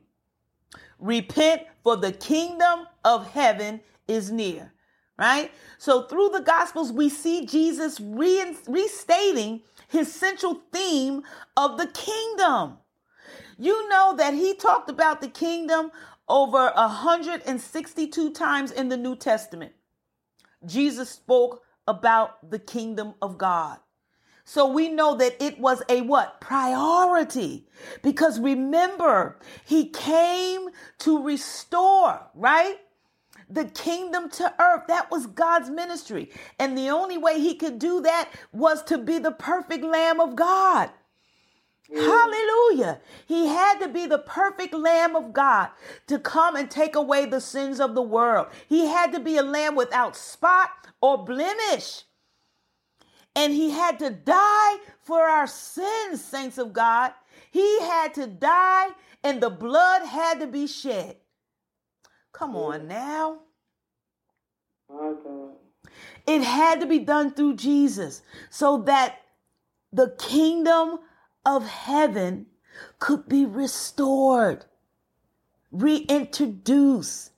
[0.99, 4.73] Repent, for the kingdom of heaven is near.
[5.19, 5.53] Right?
[5.77, 11.23] So through the Gospels, we see Jesus re- restating his central theme
[11.59, 12.79] of the kingdom.
[13.59, 15.91] You know that he talked about the kingdom
[16.31, 19.73] over 162 times in the New Testament.
[20.67, 23.79] Jesus spoke about the kingdom of God.
[24.45, 26.41] So we know that it was a what?
[26.41, 27.67] Priority.
[28.03, 32.79] Because remember, he came to restore, right?
[33.49, 34.85] The kingdom to earth.
[34.89, 36.31] That was God's ministry.
[36.59, 40.37] And the only way he could do that was to be the perfect Lamb of
[40.37, 40.91] God.
[41.93, 43.01] Hallelujah.
[43.27, 45.71] He had to be the perfect Lamb of God
[46.07, 48.47] to come and take away the sins of the world.
[48.69, 52.05] He had to be a lamb without spot or blemish.
[53.35, 57.13] And he had to die for our sins, saints of God.
[57.51, 58.89] He had to die
[59.25, 61.17] and the blood had to be shed.
[62.33, 63.41] Come on now.
[66.27, 69.23] It had to be done through Jesus so that
[69.93, 71.01] the kingdom
[71.47, 72.47] of heaven
[73.01, 74.65] could be restored,
[75.73, 77.33] reintroduced.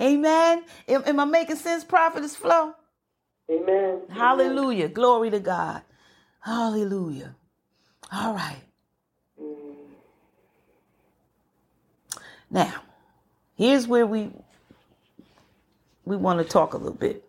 [0.00, 0.64] Amen.
[0.88, 2.74] Am, am I making sense, Prophetess Flo?
[3.50, 4.02] Amen.
[4.08, 4.88] Hallelujah.
[4.88, 5.82] Glory to God.
[6.40, 7.36] Hallelujah.
[8.12, 8.62] All right.
[9.42, 9.74] Mm.
[12.50, 12.82] Now,
[13.56, 14.30] here's where we
[16.04, 17.27] we want to talk a little bit.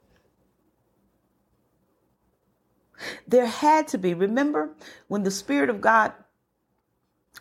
[3.28, 4.72] There had to be, remember
[5.08, 6.14] when the Spirit of God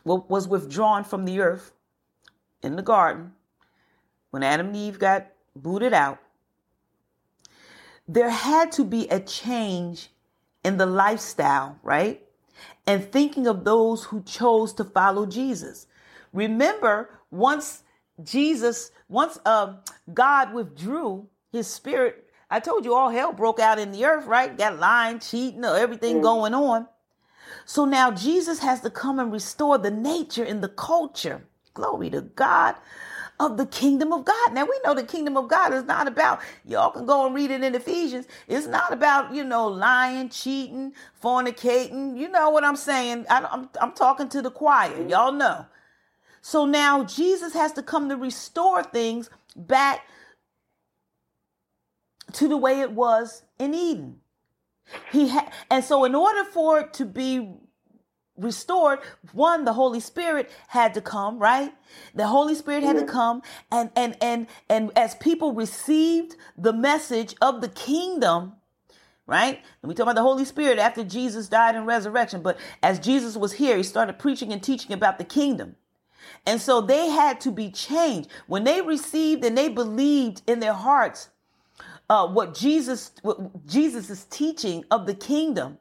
[0.05, 1.73] was withdrawn from the earth
[2.63, 3.33] in the garden,
[4.31, 6.19] when Adam and Eve got booted out,
[8.07, 10.11] there had to be a change
[10.65, 12.23] in the lifestyle, right?
[12.87, 15.87] And thinking of those who chose to follow Jesus.
[16.33, 17.83] Remember, once
[18.23, 19.75] Jesus, once uh,
[20.13, 24.57] God withdrew his spirit, I told you all hell broke out in the earth, right?
[24.57, 26.89] Got lying, cheating, uh, everything going on.
[27.67, 31.47] So now Jesus has to come and restore the nature and the culture.
[31.75, 32.77] Glory to God
[33.41, 34.53] of the kingdom of God.
[34.53, 37.51] Now we know the kingdom of God is not about, y'all can go and read
[37.51, 38.27] it in Ephesians.
[38.49, 40.93] It's not about, you know, lying, cheating,
[41.23, 42.19] fornicating.
[42.19, 43.27] You know what I'm saying?
[43.31, 45.07] I, I'm, I'm talking to the choir.
[45.09, 45.67] Y'all know.
[46.43, 50.07] So now Jesus has to come to restore things back
[52.33, 54.21] to the way it was in Eden.
[55.13, 57.49] He had, and so in order for it to be
[58.37, 59.01] restored,
[59.33, 61.75] one, the Holy Spirit had to come, right?
[62.15, 63.11] The Holy Spirit had to mm-hmm.
[63.11, 68.55] come, and and and and as people received the message of the kingdom,
[69.27, 69.61] right?
[69.83, 73.37] And we talk about the Holy Spirit after Jesus died and resurrection, but as Jesus
[73.37, 75.77] was here, he started preaching and teaching about the kingdom.
[76.47, 78.31] And so they had to be changed.
[78.47, 81.29] When they received and they believed in their hearts
[82.09, 85.79] uh, what Jesus what Jesus' is teaching of the kingdom,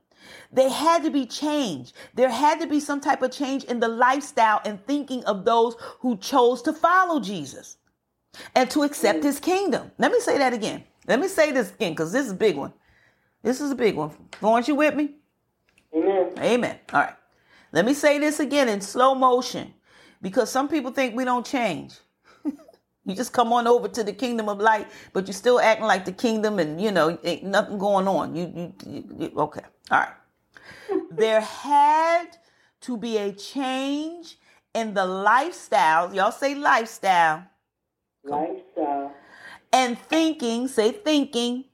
[0.52, 1.94] they had to be changed.
[2.16, 5.76] There had to be some type of change in the lifestyle and thinking of those
[6.00, 7.78] who chose to follow Jesus
[8.56, 9.92] and to accept his kingdom.
[9.98, 10.84] Let me say that again.
[11.08, 12.74] Let me say this again because this is a big one.
[13.44, 14.12] This is a big one.
[14.34, 15.16] Florence, you with me?
[15.96, 16.34] Amen.
[16.40, 16.80] Amen.
[16.92, 17.16] All right.
[17.72, 19.74] Let me say this again in slow motion
[20.22, 21.96] because some people think we don't change.
[23.08, 26.05] You just come on over to the kingdom of light, but you're still acting like
[26.05, 28.36] the kingdom and, you know, ain't nothing going on.
[28.36, 29.62] You, you, you, you okay.
[29.91, 30.14] All right.
[31.12, 32.38] there had
[32.82, 34.39] to be a change
[34.74, 36.14] in the lifestyle.
[36.16, 37.45] Y'all say lifestyle
[38.24, 39.14] Lifestyle.
[39.74, 41.66] and thinking, say thinking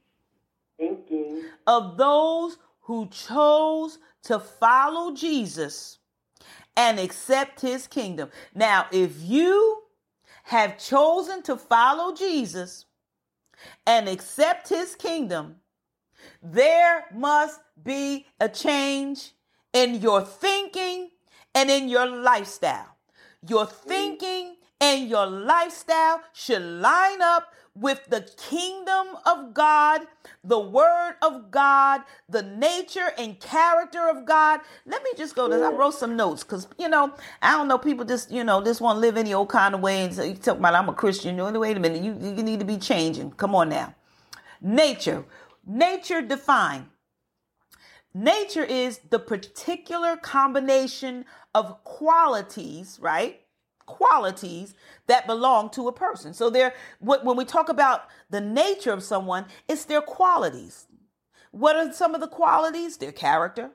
[0.77, 1.45] Thinking.
[1.67, 5.99] of those who chose to follow Jesus
[6.77, 8.29] and accept his kingdom.
[8.55, 9.82] Now, if you
[10.43, 12.85] have chosen to follow Jesus
[13.85, 15.55] and accept his kingdom,
[16.41, 19.31] there must be a change
[19.73, 21.09] in your thinking
[21.55, 22.97] and in your lifestyle.
[23.47, 30.01] Your thinking and your lifestyle should line up with the kingdom of God,
[30.43, 34.61] the word of God, the nature and character of God.
[34.86, 37.78] Let me just go to I wrote some notes because you know, I don't know,
[37.78, 40.30] people just, you know, just want to live any old kind of way and say
[40.30, 41.38] you talk about I'm a Christian.
[41.38, 43.32] You know, wait a minute, you, you need to be changing.
[43.32, 43.95] Come on now.
[44.61, 45.26] Nature.
[45.65, 46.88] Nature defined.
[48.13, 53.42] Nature is the particular combination of qualities, right?
[53.86, 54.75] Qualities
[55.07, 56.34] that belong to a person.
[56.34, 60.88] So there, when we talk about the nature of someone, it's their qualities.
[61.51, 62.97] What are some of the qualities?
[62.97, 63.71] Their character.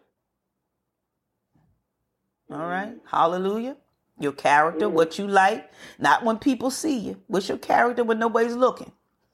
[2.51, 2.89] All right.
[2.89, 3.07] Mm-hmm.
[3.07, 3.77] Hallelujah.
[4.19, 4.97] Your character, mm-hmm.
[4.97, 7.23] what you like, not when people see you.
[7.29, 8.91] What's your character when nobody's looking?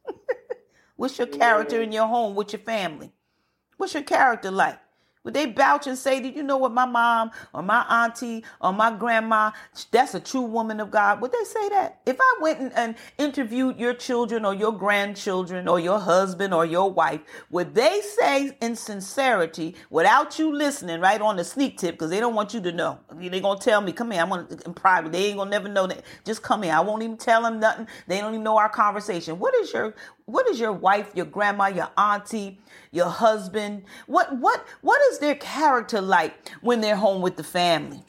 [0.97, 1.85] What's your character mm-hmm.
[1.85, 3.13] in your home with your family?
[3.79, 4.79] What's your character like?
[5.25, 8.73] Would they vouch and say, Did you know what my mom or my auntie or
[8.73, 9.53] my grandma,
[9.91, 11.21] that's a true woman of God?
[11.23, 12.01] Would they say that?
[12.07, 16.67] If I went and, and, interviewed your children or your grandchildren or your husband or
[16.67, 17.21] your wife,
[17.51, 22.21] would they say in sincerity, without you listening, right on the sneak tip, because they
[22.21, 22.99] don't want you to know?
[23.11, 25.13] They're going to tell me, Come here, I'm going to, in private.
[25.13, 26.03] They ain't going to never know that.
[26.25, 26.75] Just come here.
[26.75, 27.89] I won't even tell them nothing.
[28.07, 29.39] They don't even know our conversation.
[29.39, 29.95] What is your
[30.27, 32.59] what is your wife, your grandma, your auntie,
[32.91, 33.85] your husband?
[34.07, 38.03] What what what is their character like when they're home with the family?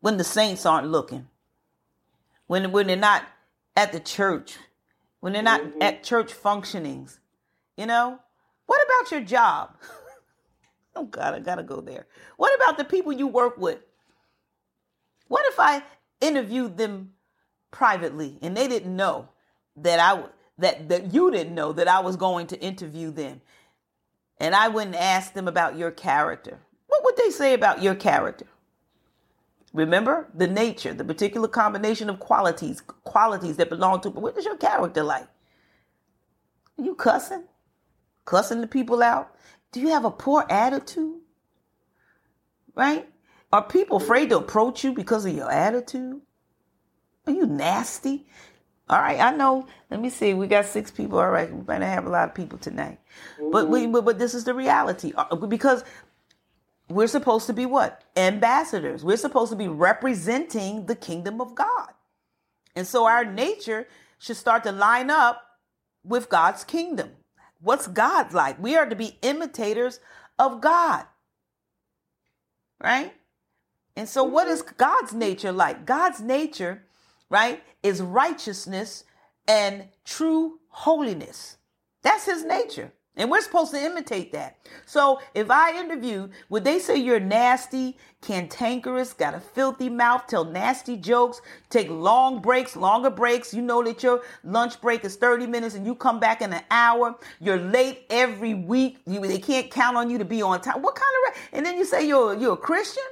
[0.00, 1.28] When the saints aren't looking?
[2.46, 3.24] When when they're not
[3.76, 4.56] at the church?
[5.20, 5.82] When they're not mm-hmm.
[5.82, 7.18] at church functionings?
[7.76, 8.18] You know?
[8.66, 9.76] What about your job?
[10.96, 12.06] oh God, I gotta go there.
[12.36, 13.78] What about the people you work with?
[15.26, 15.82] What if I
[16.20, 17.14] interviewed them
[17.72, 19.28] privately and they didn't know
[19.76, 20.30] that I would
[20.62, 23.40] that, that you didn't know that I was going to interview them.
[24.38, 26.58] And I wouldn't ask them about your character.
[26.88, 28.46] What would they say about your character?
[29.72, 34.10] Remember the nature, the particular combination of qualities, qualities that belong to.
[34.10, 35.28] But What is your character like?
[36.78, 37.44] Are you cussing?
[38.24, 39.34] Cussing the people out?
[39.72, 41.20] Do you have a poor attitude?
[42.74, 43.08] Right?
[43.52, 46.20] Are people afraid to approach you because of your attitude?
[47.26, 48.26] Are you nasty?
[48.88, 49.66] All right, I know.
[49.90, 50.34] Let me see.
[50.34, 51.18] We got six people.
[51.18, 52.98] All right, we might have a lot of people tonight,
[53.40, 53.50] mm-hmm.
[53.50, 55.84] but we but, but this is the reality uh, because
[56.88, 59.04] we're supposed to be what ambassadors.
[59.04, 61.90] We're supposed to be representing the kingdom of God,
[62.74, 63.86] and so our nature
[64.18, 65.42] should start to line up
[66.04, 67.10] with God's kingdom.
[67.60, 68.60] What's God like?
[68.60, 70.00] We are to be imitators
[70.38, 71.06] of God,
[72.82, 73.14] right?
[73.96, 75.86] And so, what is God's nature like?
[75.86, 76.82] God's nature
[77.32, 79.04] right, is righteousness
[79.48, 81.56] and true holiness.
[82.02, 82.92] That's his nature.
[83.14, 84.56] And we're supposed to imitate that.
[84.86, 90.44] So if I interview, would they say you're nasty, cantankerous, got a filthy mouth, tell
[90.46, 93.52] nasty jokes, take long breaks, longer breaks?
[93.52, 96.62] You know that your lunch break is 30 minutes and you come back in an
[96.70, 97.14] hour.
[97.38, 98.98] You're late every week.
[99.06, 100.80] You, they can't count on you to be on time.
[100.80, 103.04] What kind of, and then you say you're, you're a Christian?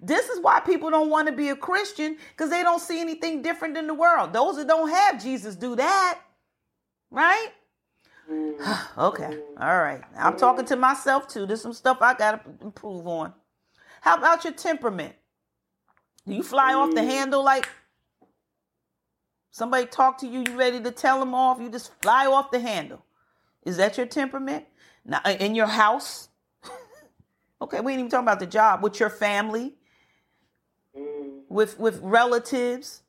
[0.00, 3.42] This is why people don't want to be a Christian because they don't see anything
[3.42, 4.32] different in the world.
[4.32, 6.20] Those that don't have Jesus do that.
[7.10, 7.48] Right?
[8.98, 9.38] okay.
[9.60, 10.02] All right.
[10.18, 11.46] I'm talking to myself too.
[11.46, 13.32] There's some stuff I got to improve on.
[14.00, 15.14] How about your temperament?
[16.26, 17.08] Do you fly off the mm.
[17.08, 17.68] handle like
[19.50, 22.60] somebody talk to you, you ready to tell them off, you just fly off the
[22.60, 23.04] handle?
[23.64, 24.66] Is that your temperament?
[25.04, 26.28] Now, in your house?
[27.62, 28.82] okay, we ain't even talking about the job.
[28.82, 29.75] With your family?
[31.56, 33.02] With with relatives,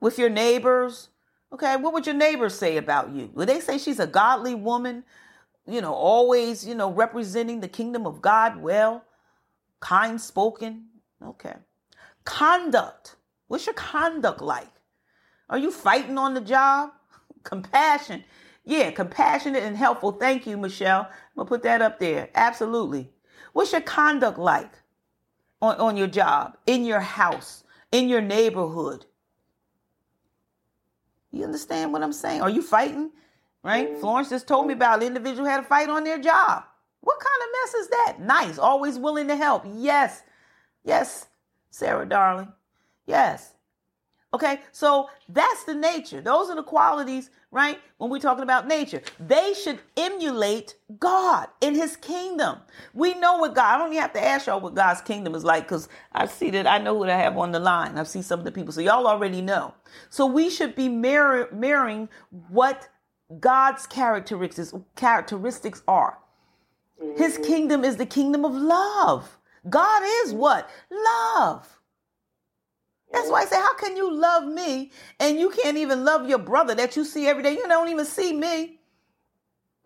[0.00, 1.08] with your neighbors.
[1.52, 3.30] Okay, what would your neighbors say about you?
[3.34, 5.04] Would they say she's a godly woman,
[5.66, 9.04] you know, always, you know, representing the kingdom of God well,
[9.80, 10.86] kind spoken?
[11.22, 11.54] Okay.
[12.24, 13.16] Conduct.
[13.48, 14.70] What's your conduct like?
[15.50, 16.90] Are you fighting on the job?
[17.42, 18.24] Compassion.
[18.64, 20.12] Yeah, compassionate and helpful.
[20.12, 21.08] Thank you, Michelle.
[21.10, 22.30] I'm going to put that up there.
[22.36, 23.10] Absolutely.
[23.52, 24.70] What's your conduct like?
[25.62, 27.61] on, on your job, in your house,
[27.92, 29.06] in your neighborhood.
[31.30, 32.42] You understand what I'm saying?
[32.42, 33.10] Are you fighting?
[33.62, 33.96] Right?
[33.98, 36.64] Florence just told me about an individual had a fight on their job.
[37.00, 38.16] What kind of mess is that?
[38.20, 38.58] Nice.
[38.58, 39.64] Always willing to help.
[39.66, 40.22] Yes.
[40.84, 41.26] Yes,
[41.70, 42.52] Sarah, darling.
[43.06, 43.54] Yes.
[44.34, 46.22] Okay, so that's the nature.
[46.22, 47.78] Those are the qualities, right?
[47.98, 52.60] When we're talking about nature, they should emulate God in His kingdom.
[52.94, 53.74] We know what God.
[53.74, 56.48] I don't even have to ask y'all what God's kingdom is like because I see
[56.50, 57.98] that I know what I have on the line.
[57.98, 59.74] I've seen some of the people, so y'all already know.
[60.08, 62.08] So we should be mirror, mirroring
[62.48, 62.88] what
[63.38, 66.18] God's characteristics characteristics are.
[67.16, 67.44] His mm-hmm.
[67.44, 69.38] kingdom is the kingdom of love.
[69.68, 70.38] God is mm-hmm.
[70.38, 70.70] what?
[70.90, 71.81] Love.
[73.12, 74.90] That's why I say, how can you love me
[75.20, 77.52] and you can't even love your brother that you see every day?
[77.52, 78.80] You don't even see me,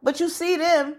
[0.03, 0.97] but you see them.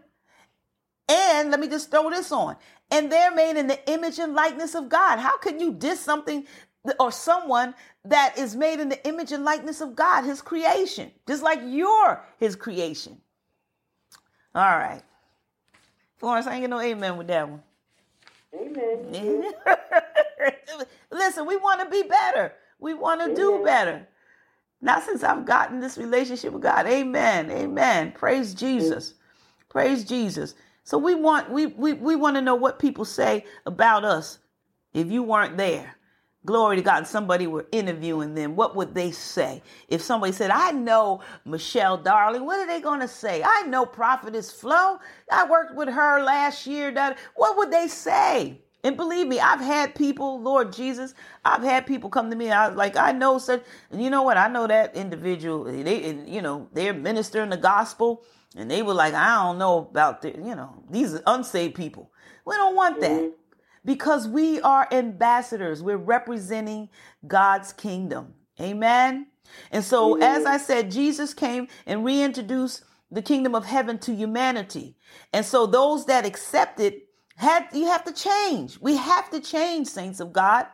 [1.10, 2.58] And let me just throw this on.
[2.92, 5.20] And they're made in the image and likeness of God.
[5.20, 6.46] How can you diss something
[7.00, 7.74] or someone
[8.04, 12.22] that is made in the image and likeness of God, his creation, just like you're
[12.40, 13.22] his creation?
[14.54, 15.02] All right.
[16.18, 17.64] Florence, I ain't get no amen with that one.
[18.56, 19.52] Amen.
[21.12, 22.54] Listen, we want to be better.
[22.80, 24.08] We want to do better.
[24.82, 26.88] Not since I've gotten this relationship with God.
[26.88, 27.52] Amen.
[27.52, 28.12] Amen.
[28.14, 29.16] Praise Jesus.
[29.70, 30.56] Praise Jesus.
[30.84, 34.40] So we want we we, we want to know what people say about us
[34.94, 35.97] if you weren't there.
[36.48, 36.98] Glory to God.
[37.00, 38.56] And somebody were interviewing them.
[38.56, 39.62] What would they say?
[39.90, 43.44] If somebody said, I know Michelle Darling, what are they going to say?
[43.44, 44.98] I know Prophetess Flo.
[45.32, 46.92] I worked with her last year.
[47.36, 48.62] What would they say?
[48.84, 52.52] And believe me, I've had people, Lord Jesus, I've had people come to me.
[52.52, 54.38] I was like, I know such, you know what?
[54.38, 55.66] I know that individual.
[55.66, 58.24] They, and, you know, they're ministering the gospel,
[58.56, 62.12] and they were like, I don't know about the, you know, these unsaved people.
[62.46, 63.32] We don't want that mm-hmm.
[63.88, 65.82] Because we are ambassadors.
[65.82, 66.90] We're representing
[67.26, 68.34] God's kingdom.
[68.60, 69.28] Amen.
[69.72, 74.98] And so, as I said, Jesus came and reintroduced the kingdom of heaven to humanity.
[75.32, 77.08] And so, those that accept it
[77.38, 78.78] had you have to change.
[78.82, 80.68] We have to change, saints of God.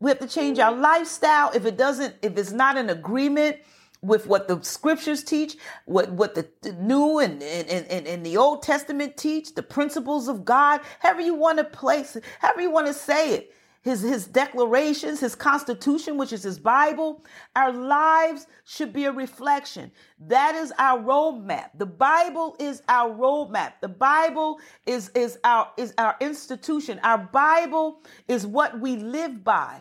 [0.00, 1.52] We have to change our lifestyle.
[1.54, 3.58] If it doesn't, if it's not an agreement
[4.02, 8.36] with what the scriptures teach, what, what the, the new and, and, and, and the
[8.36, 12.70] Old Testament teach, the principles of God, however you want to place it, however you
[12.70, 17.24] want to say it his, his declarations, his constitution, which is his Bible.
[17.56, 19.90] Our lives should be a reflection.
[20.20, 21.70] That is our roadmap.
[21.76, 23.74] The Bible is our roadmap.
[23.80, 27.00] The Bible is, is our, is our institution.
[27.02, 29.80] Our Bible is what we live by,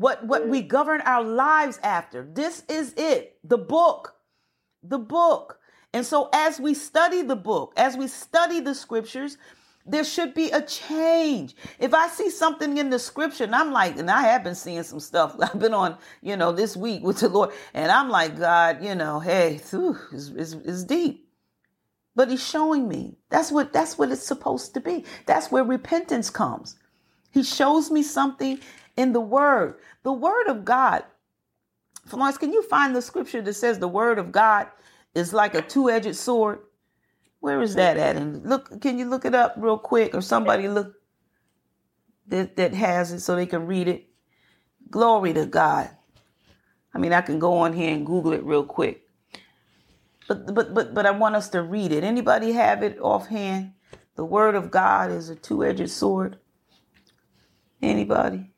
[0.00, 2.26] what, what we govern our lives after.
[2.32, 3.38] This is it.
[3.44, 4.14] The book,
[4.82, 5.58] the book.
[5.92, 9.36] And so as we study the book, as we study the scriptures,
[9.84, 11.54] there should be a change.
[11.78, 14.82] If I see something in the scripture and I'm like, and I have been seeing
[14.84, 18.38] some stuff, I've been on, you know, this week with the Lord, and I'm like,
[18.38, 21.28] God, you know, hey, whew, it's, it's, it's deep.
[22.16, 23.18] But he's showing me.
[23.28, 25.04] That's what that's what it's supposed to be.
[25.26, 26.76] That's where repentance comes.
[27.30, 28.60] He shows me something
[29.00, 29.76] in the word.
[30.02, 31.04] The word of God.
[32.06, 34.66] Florence, can you find the scripture that says the word of God
[35.14, 36.58] is like a two-edged sword?
[37.40, 38.16] Where is that at?
[38.16, 40.94] And look, can you look it up real quick, or somebody look
[42.26, 44.08] that that has it so they can read it?
[44.90, 45.88] Glory to God.
[46.94, 49.02] I mean, I can go on here and Google it real quick,
[50.28, 52.04] but but but but I want us to read it.
[52.04, 53.72] Anybody have it offhand?
[54.16, 56.38] The Word of God is a two-edged sword.
[57.80, 58.50] Anybody?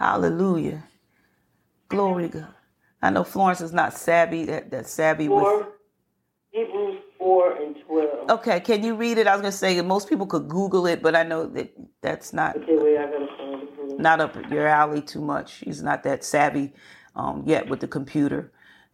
[0.00, 0.84] Hallelujah.
[1.90, 2.54] Glory to God.
[3.02, 4.46] I know Florence is not savvy.
[4.46, 5.44] That that savvy with.
[5.44, 5.68] Four,
[6.52, 8.30] Hebrews 4 and 12.
[8.30, 9.26] Okay, can you read it?
[9.28, 11.72] I was gonna say most people could Google it, but I know that
[12.02, 13.70] that's not Okay, wait, I gotta find it.
[13.76, 15.58] Hold not up your alley too much.
[15.58, 16.72] She's not that savvy
[17.16, 18.52] um, yet with the computer.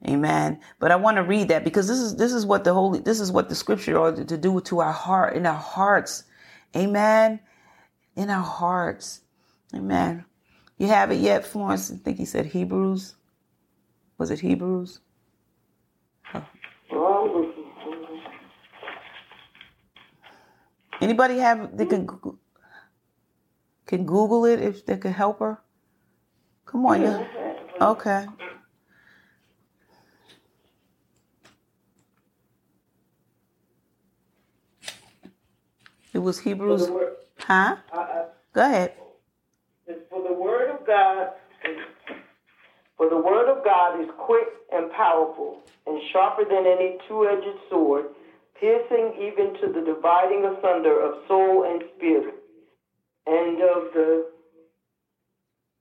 [0.08, 0.60] Amen.
[0.80, 3.20] But I want to read that because this is this is what the holy this
[3.20, 6.24] is what the scripture ought to do to our heart in our hearts.
[6.76, 7.40] Amen.
[8.16, 9.22] In our hearts.
[9.74, 10.24] Amen.
[10.78, 11.90] You have it yet, Florence?
[11.90, 13.16] I think he said Hebrews.
[14.18, 15.00] Was it Hebrews?
[16.34, 17.64] Oh, I'm looking.
[17.78, 18.20] Hold on.
[21.00, 22.06] Anybody have they can
[23.86, 25.60] can Google it if they can help her?
[26.66, 27.26] Come on, yeah.
[27.80, 28.26] Okay.
[36.12, 36.88] It was Hebrews,
[37.38, 37.76] huh?
[38.52, 38.94] Go ahead.
[39.86, 41.30] it's for the word God,
[42.96, 48.06] for the word of God is quick and powerful, and sharper than any two-edged sword,
[48.60, 52.34] piercing even to the dividing asunder of soul and spirit,
[53.26, 54.26] and of the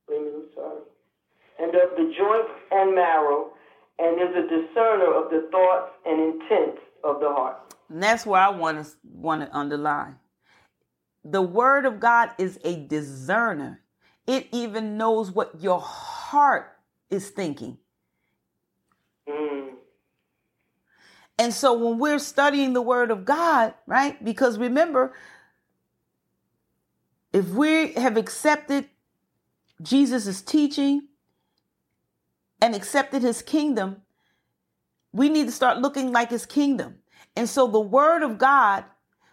[0.08, 0.82] I'm sorry,
[1.60, 3.52] and of the joints and marrow,
[3.98, 7.74] and is a discerner of the thoughts and intents of the heart.
[7.90, 10.18] And that's where I want to want to underline.
[11.24, 13.82] The word of God is a discerner.
[14.28, 16.78] It even knows what your heart
[17.10, 17.78] is thinking.
[19.28, 19.74] Mm.
[21.38, 24.24] And so when we're studying the word of God, right?
[24.24, 25.14] Because remember,
[27.34, 28.90] if we have accepted
[29.82, 31.10] Jesus' teaching
[32.62, 34.02] and accepted his kingdom,
[35.12, 36.96] we need to start looking like his kingdom.
[37.36, 38.86] And so the word of God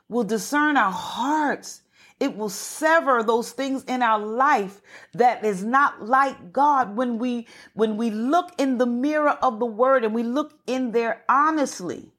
[0.08, 1.81] will discern our hearts.
[2.22, 4.80] It will sever those things in our life
[5.14, 9.66] that is not like God when we when we look in the mirror of the
[9.66, 12.12] word and we look in there honestly.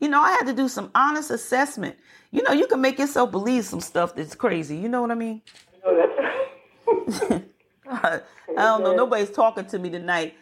[0.00, 1.96] You know, I had to do some honest assessment.
[2.30, 4.74] You know, you can make yourself believe some stuff that's crazy.
[4.74, 5.42] You know what I mean?
[7.90, 8.22] I
[8.56, 8.96] don't know.
[8.96, 10.32] Nobody's talking to me tonight.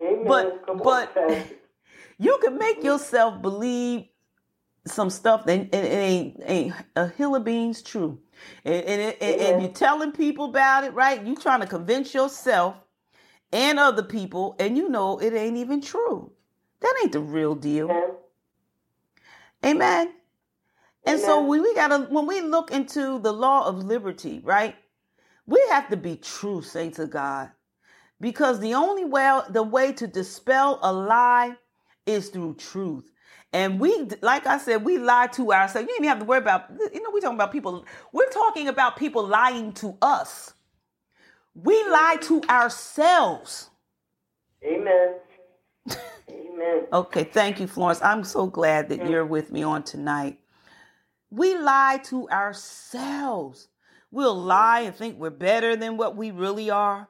[0.00, 0.24] Amen.
[0.26, 1.14] But Come but
[2.18, 4.06] you can make yourself believe
[4.86, 8.18] some stuff that it ain't, ain't a hill of beans true.
[8.64, 11.24] And, and, it- and, and you're telling people about it, right?
[11.26, 12.76] You're trying to convince yourself
[13.52, 16.32] and other people, and you know it ain't even true.
[16.80, 17.90] That ain't the real deal.
[17.90, 18.10] Amen.
[19.64, 20.14] Amen.
[21.06, 21.48] And so Amen.
[21.48, 24.76] we, we gotta when we look into the law of liberty, right?
[25.46, 27.50] We have to be true, saints of God.
[28.20, 31.56] Because the only way the way to dispel a lie
[32.06, 33.10] is through truth.
[33.52, 35.88] And we, like I said, we lie to ourselves.
[35.88, 38.68] You don't even have to worry about, you know, we're talking about people, we're talking
[38.68, 40.52] about people lying to us.
[41.54, 43.70] We lie to ourselves.
[44.64, 45.14] Amen.
[46.30, 46.86] Amen.
[46.92, 48.02] Okay, thank you, Florence.
[48.02, 49.10] I'm so glad that mm.
[49.10, 50.38] you're with me on tonight.
[51.30, 53.68] We lie to ourselves.
[54.10, 57.08] We'll lie and think we're better than what we really are.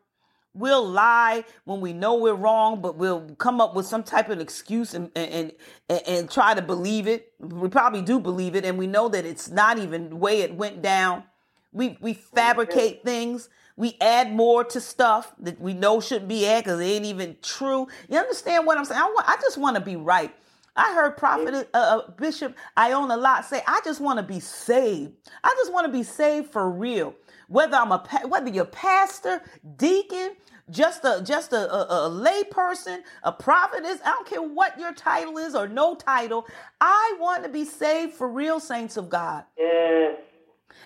[0.55, 4.41] We'll lie when we know we're wrong, but we'll come up with some type of
[4.41, 5.53] excuse and and,
[5.89, 7.33] and and try to believe it.
[7.39, 10.55] We probably do believe it, and we know that it's not even the way it
[10.55, 11.25] went down.
[11.73, 13.49] We we fabricate things.
[13.77, 17.37] We add more to stuff that we know shouldn't be added because it ain't even
[17.43, 17.87] true.
[18.09, 19.01] You understand what I'm saying?
[19.01, 20.35] I, want, I just want to be right.
[20.79, 25.15] I heard Prophet uh, uh, Bishop Iona Locke say, "I just want to be saved.
[25.45, 27.15] I just want to be saved for real.
[27.49, 29.43] Whether I'm a pa- whether you're pastor,
[29.77, 30.37] deacon,
[30.71, 34.01] just a just a, a, a lay person, a prophetess.
[34.05, 36.47] I don't care what your title is or no title.
[36.81, 39.45] I want to be saved for real, saints of God.
[39.59, 40.17] Yes.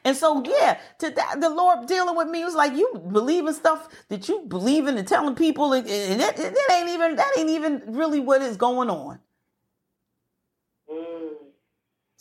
[0.04, 3.54] And so, yeah, to that, the Lord dealing with me was like, you believe in
[3.54, 7.32] stuff that you believe in and telling people, and, and that, that ain't even that
[7.38, 9.20] ain't even really what is going on.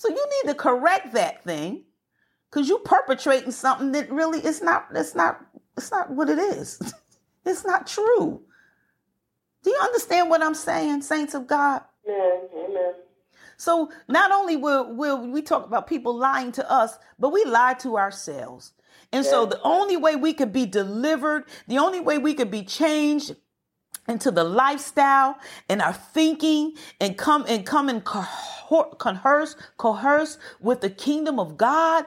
[0.02, 1.84] So you need to correct that thing,
[2.50, 4.88] because you're perpetrating something that really it's not.
[4.96, 5.46] It's not.
[5.78, 6.82] It's not what it is.
[7.46, 8.42] it's not true.
[9.64, 11.84] Do you understand what I'm saying, saints of God?
[12.10, 12.48] Amen.
[12.52, 12.94] Amen.
[13.58, 17.76] So not only will, will we talk about people lying to us, but we lie
[17.82, 18.74] to ourselves.
[19.12, 22.64] And so the only way we could be delivered, the only way we could be
[22.64, 23.36] changed
[24.12, 25.38] into the lifestyle
[25.70, 28.06] and our thinking and come and come and
[29.00, 32.06] converse, coerce with the kingdom of God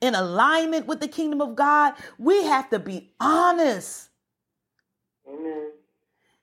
[0.00, 4.10] in alignment with the kingdom of God, we have to be honest.
[5.28, 5.72] Amen.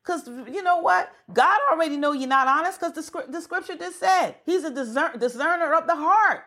[0.03, 1.11] Because you know what?
[1.33, 5.17] God already know you're not honest because the, the scripture just said he's a discern,
[5.17, 6.43] discerner of the heart,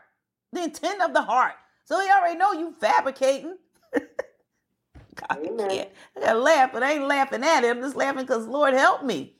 [0.53, 1.55] the intent of the heart.
[1.85, 3.57] So he already know you fabricating.
[5.31, 5.69] I Amen.
[5.69, 5.89] can't.
[6.17, 7.79] I gotta laugh, but I ain't laughing at him.
[7.79, 9.35] I'm just laughing because Lord help me.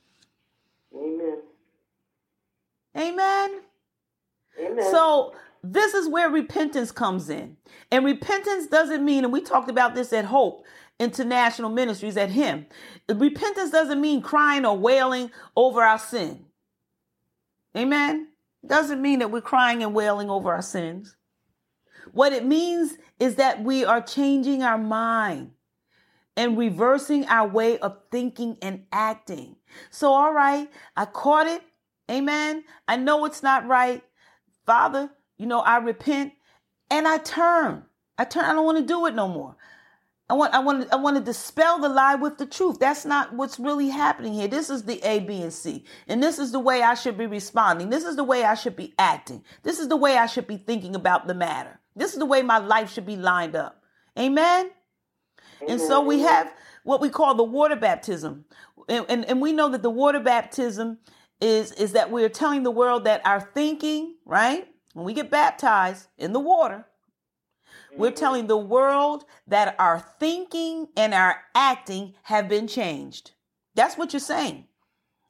[0.95, 1.39] Amen.
[2.97, 3.61] Amen.
[4.59, 4.91] Amen.
[4.91, 7.57] So this is where repentance comes in.
[7.91, 10.65] And repentance doesn't mean, and we talked about this at Hope
[10.99, 12.65] International Ministries at Him.
[13.09, 16.45] Repentance doesn't mean crying or wailing over our sin.
[17.77, 18.29] Amen.
[18.65, 21.15] Doesn't mean that we're crying and wailing over our sins.
[22.11, 25.51] What it means is that we are changing our mind
[26.39, 29.57] and reversing our way of thinking and acting.
[29.89, 31.61] So, all right, I caught it.
[32.09, 32.63] Amen.
[32.87, 34.01] I know it's not right.
[34.65, 36.31] Father, you know, I repent
[36.89, 37.83] and I turn.
[38.17, 38.45] I turn.
[38.45, 39.57] I don't want to do it no more.
[40.29, 42.79] I want, I want, I want to dispel the lie with the truth.
[42.79, 44.47] That's not what's really happening here.
[44.47, 45.83] This is the A, B, and C.
[46.07, 47.89] And this is the way I should be responding.
[47.89, 49.43] This is the way I should be acting.
[49.63, 51.81] This is the way I should be thinking about the matter.
[51.97, 53.83] This is the way my life should be lined up.
[54.17, 54.71] Amen.
[55.67, 56.25] And so we mm-hmm.
[56.25, 56.53] have
[56.83, 58.45] what we call the water baptism.
[58.87, 60.99] And, and, and we know that the water baptism
[61.41, 64.67] is, is that we're telling the world that our thinking, right?
[64.93, 66.85] When we get baptized in the water,
[67.95, 68.15] we're mm-hmm.
[68.15, 73.31] telling the world that our thinking and our acting have been changed.
[73.75, 74.65] That's what you're saying.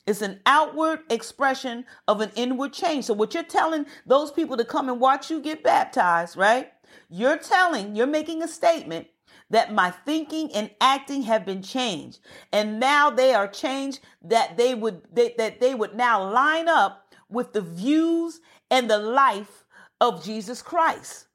[0.07, 3.05] It's an outward expression of an inward change.
[3.05, 6.71] So, what you're telling those people to come and watch you get baptized, right?
[7.09, 9.07] You're telling, you're making a statement
[9.49, 12.19] that my thinking and acting have been changed.
[12.51, 17.13] And now they are changed that they would they, that they would now line up
[17.29, 19.65] with the views and the life
[20.01, 21.27] of Jesus Christ.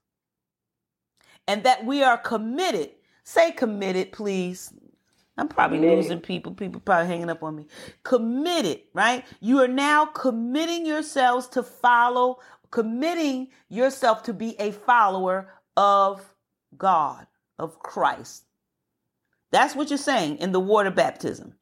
[1.47, 2.91] And that we are committed.
[3.23, 4.73] Say committed, please.
[5.37, 5.97] I'm probably committed.
[5.97, 6.53] losing people.
[6.53, 7.67] People probably hanging up on me.
[8.03, 9.25] Committed, right?
[9.41, 12.39] You are now committing yourselves to follow,
[12.71, 16.21] committing yourself to be a follower of
[16.77, 17.27] God,
[17.59, 18.43] of Christ.
[19.51, 21.55] That's what you're saying in the water baptism.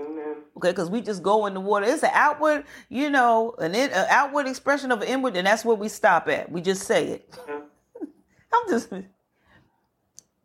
[0.00, 1.86] Okay, because we just go in the water.
[1.86, 5.64] It's an outward, you know, an, in, an outward expression of an inward, and that's
[5.64, 6.50] where we stop at.
[6.50, 7.38] We just say it.
[8.52, 8.90] I'm just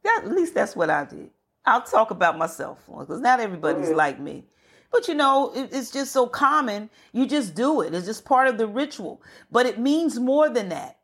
[0.03, 1.31] that, at least that's what I did.
[1.65, 3.97] I'll talk about myself because not everybody's mm-hmm.
[3.97, 4.45] like me.
[4.91, 6.89] But you know, it, it's just so common.
[7.13, 7.93] You just do it.
[7.93, 9.21] It's just part of the ritual.
[9.51, 10.97] But it means more than that.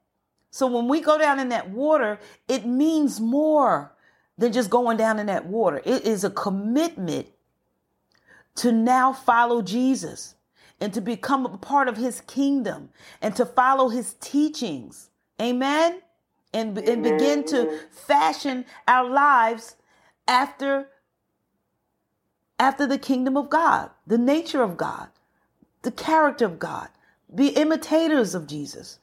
[0.51, 3.93] So when we go down in that water, it means more
[4.37, 5.81] than just going down in that water.
[5.85, 7.27] It is a commitment
[8.55, 10.35] to now follow Jesus
[10.81, 12.89] and to become a part of his kingdom
[13.21, 15.09] and to follow his teachings.
[15.41, 16.01] Amen
[16.53, 19.75] and, and begin to fashion our lives
[20.27, 20.87] after
[22.59, 25.07] after the kingdom of God, the nature of God,
[25.83, 26.89] the character of God,
[27.33, 28.98] be imitators of Jesus.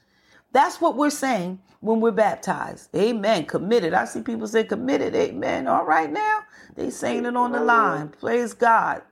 [0.57, 2.88] That's what we're saying when we're baptized.
[2.96, 3.44] Amen.
[3.44, 3.92] Committed.
[3.92, 5.14] I see people say committed.
[5.14, 5.66] Amen.
[5.68, 6.44] All right now.
[6.74, 8.09] They saying it on the line.
[8.09, 9.02] Praise God.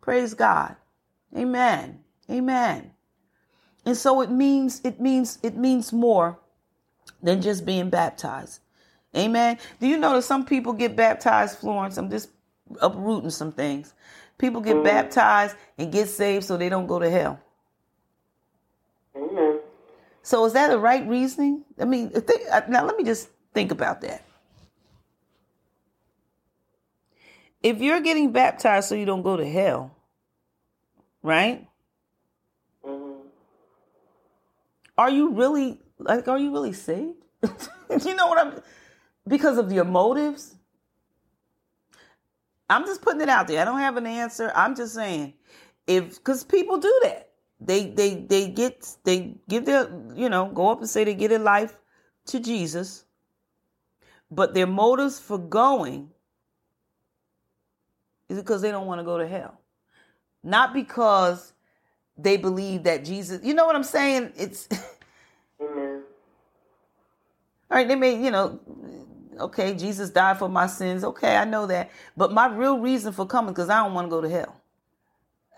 [0.00, 0.76] Praise God.
[1.36, 1.98] Amen.
[2.30, 2.92] Amen.
[3.84, 6.38] And so it means it means it means more
[7.20, 8.60] than just being baptized.
[9.16, 9.58] Amen.
[9.80, 11.98] Do you know that some people get baptized, Florence?
[11.98, 12.28] I'm just
[12.80, 13.92] uprooting some things.
[14.38, 14.84] People get mm.
[14.84, 17.40] baptized and get saved so they don't go to hell.
[20.26, 21.62] So is that the right reasoning?
[21.78, 24.24] I mean, think, uh, now let me just think about that.
[27.62, 29.94] If you're getting baptized so you don't go to hell,
[31.22, 31.68] right?
[32.84, 33.20] Mm-hmm.
[34.98, 37.22] Are you really like, are you really saved?
[38.04, 38.60] you know what I'm
[39.28, 40.56] because of your motives?
[42.68, 43.62] I'm just putting it out there.
[43.62, 44.50] I don't have an answer.
[44.56, 45.34] I'm just saying
[45.86, 47.25] if because people do that.
[47.60, 51.28] They they they get they give their you know go up and say they get
[51.28, 51.74] their life
[52.26, 53.04] to Jesus,
[54.30, 56.10] but their motives for going
[58.28, 59.60] is because they don't want to go to hell,
[60.42, 61.54] not because
[62.18, 63.44] they believe that Jesus.
[63.44, 64.32] You know what I'm saying?
[64.36, 64.68] It's
[65.60, 66.02] Amen.
[67.70, 68.60] All right, they may, you know,
[69.40, 71.04] okay, Jesus died for my sins.
[71.04, 71.90] Okay, I know that.
[72.16, 74.56] But my real reason for coming, because I don't want to go to hell.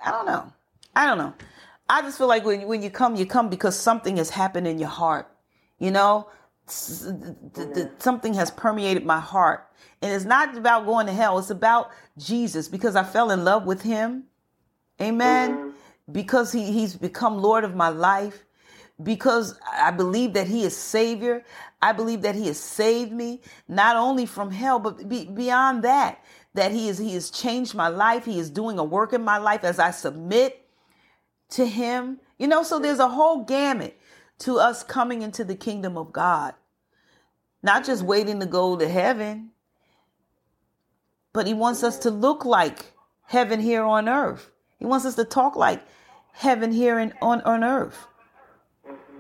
[0.05, 0.53] I don't know.
[0.97, 1.35] I don't know.
[1.89, 4.79] I just feel like when, when you come, you come because something has happened in
[4.79, 5.31] your heart.
[5.79, 6.29] You know,
[6.67, 9.67] something has permeated my heart.
[10.03, 11.39] And it's not about going to hell.
[11.39, 14.25] It's about Jesus because I fell in love with him.
[15.01, 15.53] Amen.
[15.53, 15.71] Mm-hmm.
[16.13, 18.45] Because he, he's become Lord of my life
[19.03, 21.45] because I believe that he is savior.
[21.81, 26.25] I believe that he has saved me not only from hell, but be, beyond that,
[26.55, 28.25] that he is, he has changed my life.
[28.25, 30.68] He is doing a work in my life as I submit
[31.51, 32.21] to him.
[32.39, 33.99] You know, so there's a whole gamut
[34.41, 36.55] to us coming into the kingdom of God,
[37.63, 39.51] not just waiting to go to heaven,
[41.33, 42.93] but he wants us to look like
[43.25, 44.51] heaven here on earth.
[44.79, 45.83] He wants us to talk like
[46.33, 48.07] heaven here in, on, on earth.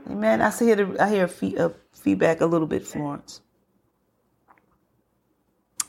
[0.08, 0.40] Amen.
[0.40, 3.40] I hear the, I hear fee, uh, feedback a little bit, Florence.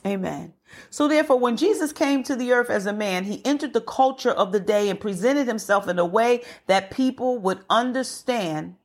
[0.04, 0.54] Amen.
[0.88, 4.30] So therefore, when Jesus came to the earth as a man, he entered the culture
[4.30, 8.76] of the day and presented himself in a way that people would understand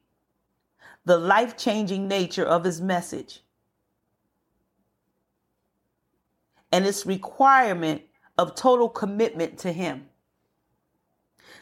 [1.05, 3.41] the life changing nature of his message
[6.71, 8.01] and its requirement
[8.38, 10.07] of total commitment to him.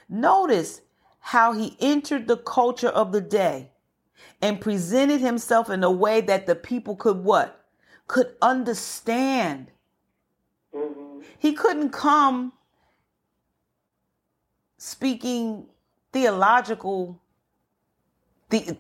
[0.10, 0.82] Notice
[1.20, 3.70] how he entered the culture of the day
[4.42, 7.66] and presented himself in a way that the people could what?
[8.08, 9.72] Could understand.
[10.76, 11.22] Mm-hmm.
[11.40, 12.54] He couldn't come
[14.78, 15.68] speaking
[16.12, 17.20] theological
[18.50, 18.78] the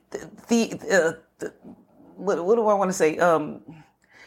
[0.48, 1.54] the, uh, the
[2.16, 3.18] what, what do I want to say?
[3.18, 3.62] Um,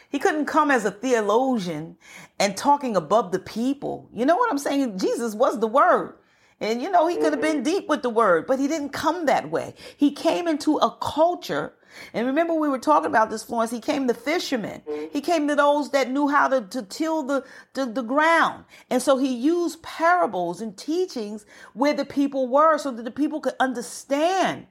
[0.09, 1.97] he couldn't come as a theologian
[2.39, 4.09] and talking above the people.
[4.13, 4.97] You know what I'm saying?
[4.99, 6.15] Jesus was the word.
[6.59, 9.27] And you know, he could have been deep with the word, but he didn't come
[9.27, 9.75] that way.
[9.95, 11.73] He came into a culture.
[12.13, 13.71] And remember, we were talking about this, Florence.
[13.71, 14.81] He came to fishermen.
[15.11, 18.65] He came to those that knew how to, to till the, the, the ground.
[18.89, 23.39] And so he used parables and teachings where the people were so that the people
[23.39, 24.67] could understand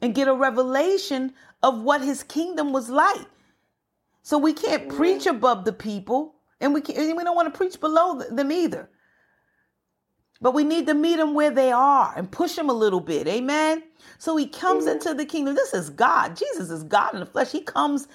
[0.00, 3.26] and get a revelation of what his kingdom was like.
[4.22, 4.96] So we can't mm-hmm.
[4.96, 8.52] preach above the people, and we can, and we don't want to preach below them
[8.52, 8.88] either.
[10.42, 13.28] But we need to meet them where they are and push them a little bit.
[13.28, 13.84] Amen.
[14.18, 15.54] So he comes into the kingdom.
[15.54, 16.36] This is God.
[16.36, 17.52] Jesus is God in the flesh.
[17.52, 18.08] He comes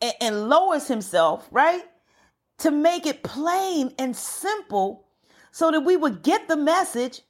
[0.00, 1.82] and, and lowers himself, right?
[2.58, 5.06] To make it plain and simple
[5.50, 7.22] so that we would get the message,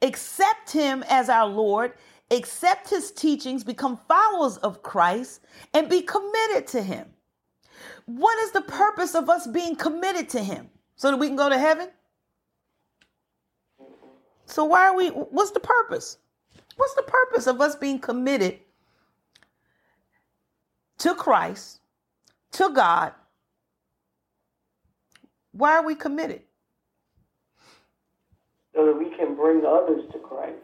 [0.00, 1.92] accept him as our Lord,
[2.30, 5.42] accept his teachings, become followers of Christ,
[5.74, 7.08] and be committed to him.
[8.06, 10.70] What is the purpose of us being committed to him?
[10.96, 11.90] So that we can go to heaven?
[14.52, 16.18] So why are we what's the purpose?
[16.76, 18.58] What's the purpose of us being committed
[20.98, 21.80] to Christ,
[22.52, 23.12] to God?
[25.52, 26.42] Why are we committed?
[28.74, 30.58] So that we can bring others to Christ.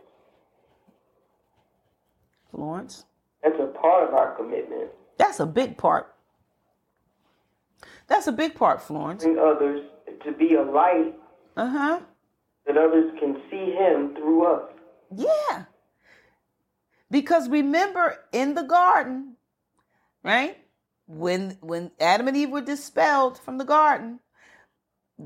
[2.50, 3.06] Florence?
[3.42, 4.90] That's a part of our commitment.
[5.16, 6.14] That's a big part.
[8.06, 9.24] That's a big part, Florence.
[9.24, 9.86] Bring others
[10.24, 11.14] to be a light.
[11.56, 12.00] Uh huh.
[12.68, 14.70] That others can see Him through us.
[15.16, 15.64] Yeah.
[17.10, 19.36] Because remember in the garden,
[20.22, 20.58] right?
[21.06, 24.20] When when Adam and Eve were dispelled from the garden,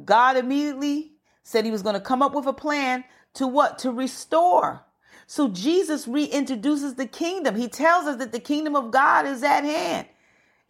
[0.05, 1.13] God immediately
[1.43, 3.79] said he was going to come up with a plan to what?
[3.81, 4.85] To restore.
[5.27, 7.57] So Jesus reintroduces the kingdom.
[7.57, 10.07] He tells us that the kingdom of God is at hand.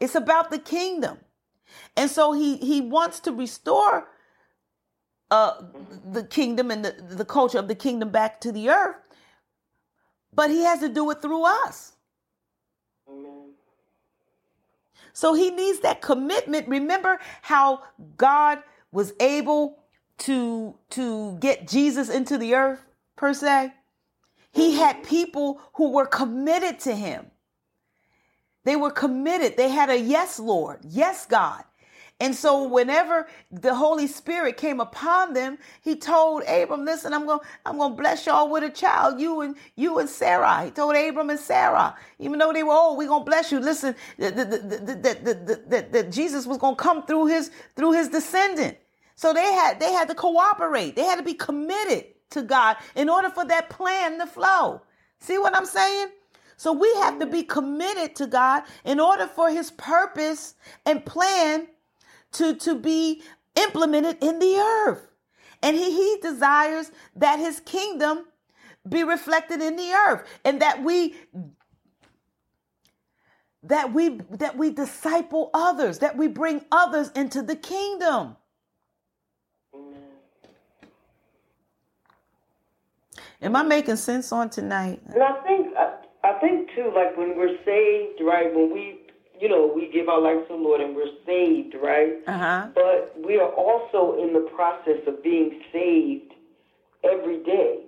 [0.00, 1.18] It's about the kingdom.
[1.96, 4.08] And so he he wants to restore
[5.32, 5.62] uh,
[6.12, 8.96] the kingdom and the, the culture of the kingdom back to the earth.
[10.34, 11.92] But he has to do it through us.
[15.14, 16.68] So he needs that commitment.
[16.68, 17.82] Remember how
[18.16, 18.60] God
[18.92, 19.78] was able
[20.18, 22.80] to to get Jesus into the earth
[23.16, 23.72] per se?
[24.52, 27.26] He had people who were committed to him.
[28.64, 29.56] They were committed.
[29.56, 30.80] They had a yes, Lord.
[30.84, 31.64] Yes, God.
[32.22, 37.40] And so whenever the Holy Spirit came upon them, he told Abram, listen, I'm going
[37.66, 40.64] I'm going to bless y'all with a child, you and you and Sarah.
[40.64, 43.60] He told Abram and Sarah, even though they were old, we're going to bless you.
[43.60, 48.78] Listen, that that that Jesus was going to come through his through his descendant.
[49.16, 50.96] So they had they had to cooperate.
[50.96, 54.82] They had to be committed to God in order for that plan to flow.
[55.20, 56.08] See what I'm saying?
[56.58, 60.54] So we have to be committed to God in order for his purpose
[60.86, 61.68] and plan
[62.32, 63.22] to, to be
[63.56, 65.08] implemented in the earth.
[65.62, 68.26] And he, he desires that his kingdom
[68.88, 71.14] be reflected in the earth and that we
[73.64, 78.36] that we that we disciple others, that we bring others into the kingdom.
[83.40, 85.00] Am I making sense on tonight?
[85.14, 88.54] And I think I, I think too, like when we're saved, right?
[88.54, 89.01] When we,
[89.42, 92.14] you know, we give our life to the Lord and we're saved, right?
[92.28, 92.68] Uh-huh.
[92.76, 96.32] But we are also in the process of being saved
[97.02, 97.80] every day,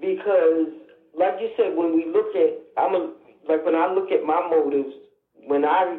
[0.00, 0.70] because,
[1.18, 3.12] like you said, when we look at, I'm a,
[3.48, 4.94] like when I look at my motives,
[5.48, 5.98] when I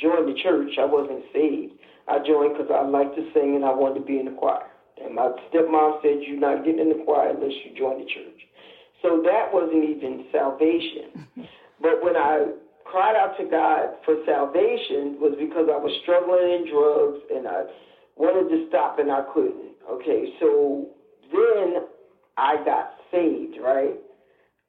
[0.00, 1.74] joined the church, I wasn't saved.
[2.08, 4.72] I joined because I liked to sing and I wanted to be in the choir.
[5.04, 8.40] And my stepmom said, You're not getting in the choir unless you join the church.
[9.02, 11.28] So that wasn't even salvation.
[11.82, 12.56] but when I
[12.90, 17.66] cried out to God for salvation was because I was struggling in drugs and I
[18.16, 19.74] wanted to stop and I couldn't.
[19.90, 20.88] Okay, so
[21.32, 21.86] then
[22.36, 23.98] I got saved, right?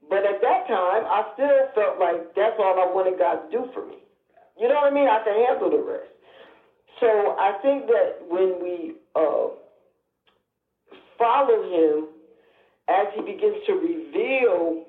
[0.10, 3.70] But at that time, I still felt like that's all I wanted God to do
[3.74, 4.02] for me.
[4.60, 5.08] You know what I mean?
[5.08, 6.12] I can handle the rest.
[7.00, 7.08] So
[7.38, 9.54] I think that when we uh,
[11.18, 12.08] follow him
[12.90, 14.87] as he begins to reveal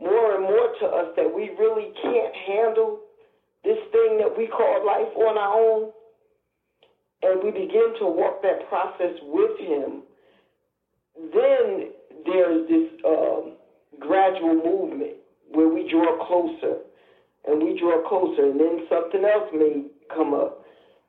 [0.00, 3.00] more and more to us that we really can't handle
[3.64, 5.90] this thing that we call life on our own,
[7.22, 10.02] and we begin to walk that process with him,
[11.34, 11.90] then
[12.24, 13.52] there's this um,
[13.98, 15.18] gradual movement
[15.50, 16.78] where we draw closer
[17.46, 19.82] and we draw closer, and then something else may
[20.14, 20.64] come up.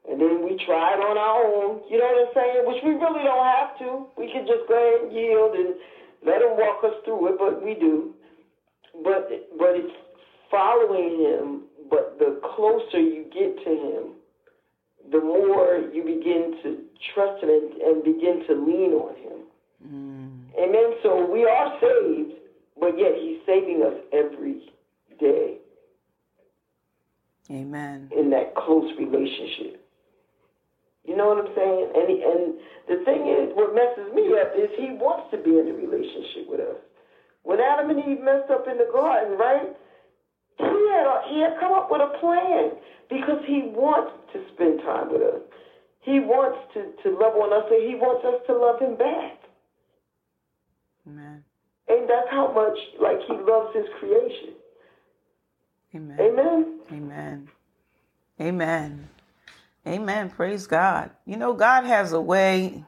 [0.10, 2.62] And then we try it on our own, you know what I'm saying?
[2.66, 4.08] Which we really don't have to.
[4.18, 5.76] We can just go ahead and yield and
[6.26, 8.16] let him walk us through it, but we do.
[9.04, 9.94] But but it's
[10.52, 14.04] following him, but the closer you get to him,
[15.12, 16.84] the more you begin to
[17.14, 19.40] trust him and, and begin to lean on him.
[19.88, 20.30] Mm.
[20.62, 20.94] Amen.
[21.04, 22.34] So we are saved,
[22.80, 24.74] but yet he's saving us every
[25.20, 25.58] day.
[27.52, 28.10] Amen.
[28.16, 29.82] In that close relationship.
[31.06, 31.90] You know what I'm saying?
[31.96, 32.54] And he, and
[32.86, 36.46] the thing is, what messes me up is he wants to be in a relationship
[36.46, 36.78] with us.
[37.50, 39.76] When Adam and Eve messed up in the garden, right?
[40.60, 42.78] He had a, he had come up with a plan
[43.10, 45.42] because he wants to spend time with us.
[46.02, 49.40] He wants to, to love on us and he wants us to love him back.
[51.08, 51.44] Amen.
[51.88, 54.54] And that's how much like he loves his creation.
[55.96, 56.20] Amen.
[56.22, 56.80] Amen.
[56.92, 57.50] Amen.
[58.40, 59.10] Amen.
[59.88, 60.30] Amen.
[60.30, 61.10] Praise God.
[61.26, 62.86] You know, God has a way.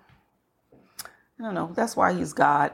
[1.40, 1.72] I don't know.
[1.74, 2.74] That's why He's God.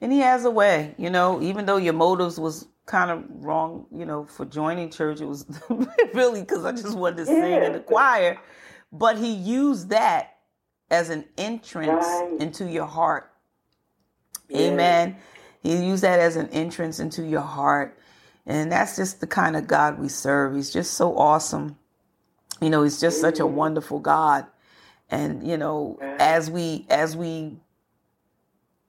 [0.00, 3.86] And He has a way, you know, even though your motives was kind of wrong,
[3.94, 5.44] you know, for joining church, it was
[6.14, 8.38] really because I just wanted to sing in the choir.
[8.92, 10.36] But He used that
[10.90, 12.36] as an entrance Right.
[12.40, 13.30] into your heart.
[14.48, 14.60] Yeah.
[14.72, 15.16] Amen.
[15.62, 17.98] He used that as an entrance into your heart.
[18.46, 20.54] And that's just the kind of God we serve.
[20.54, 21.76] He's just so awesome.
[22.62, 24.46] You know, he's just such a wonderful God.
[25.10, 27.58] And, you know, as we as we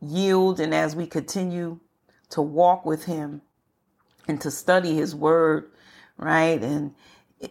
[0.02, 1.80] yield and as we continue
[2.30, 3.42] to walk with him
[4.28, 5.70] and to study his word,
[6.18, 6.62] right?
[6.62, 6.94] And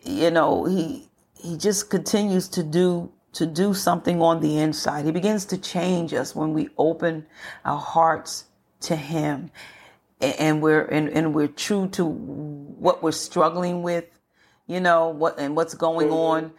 [0.03, 5.05] you know, he he just continues to do to do something on the inside.
[5.05, 7.27] He begins to change us when we open
[7.65, 8.45] our hearts
[8.81, 9.51] to him
[10.21, 14.07] and we're and, and we're true to what we're struggling with,
[14.67, 16.17] you know, what and what's going mm-hmm.
[16.17, 16.53] on,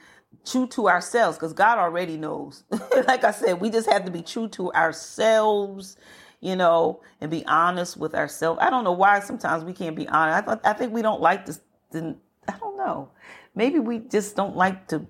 [0.46, 2.64] true to ourselves because God already knows.
[3.08, 5.98] like I said, we just have to be true to ourselves,
[6.42, 8.60] you know, and be honest with ourselves.
[8.62, 10.38] I don't know why sometimes we can't be honest.
[10.38, 11.60] I thought I think we don't like this.
[11.94, 12.16] to-
[12.48, 13.10] I don't know.
[13.56, 15.06] Maybe we just don't like to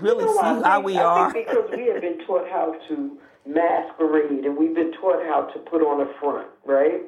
[0.00, 1.32] really You know, I see how we I are.
[1.32, 5.58] think because we have been taught how to masquerade and we've been taught how to
[5.60, 7.02] put on a front, right?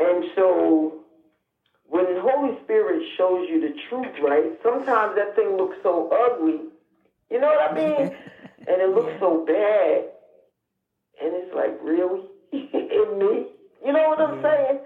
[0.00, 1.03] And so
[1.88, 6.60] when the Holy Spirit shows you the truth, right, sometimes that thing looks so ugly.
[7.30, 8.16] You know what I mean?
[8.58, 10.10] and it looks so bad.
[11.22, 12.22] And it's like, really?
[12.52, 13.46] In me?
[13.84, 14.80] You know what I'm saying?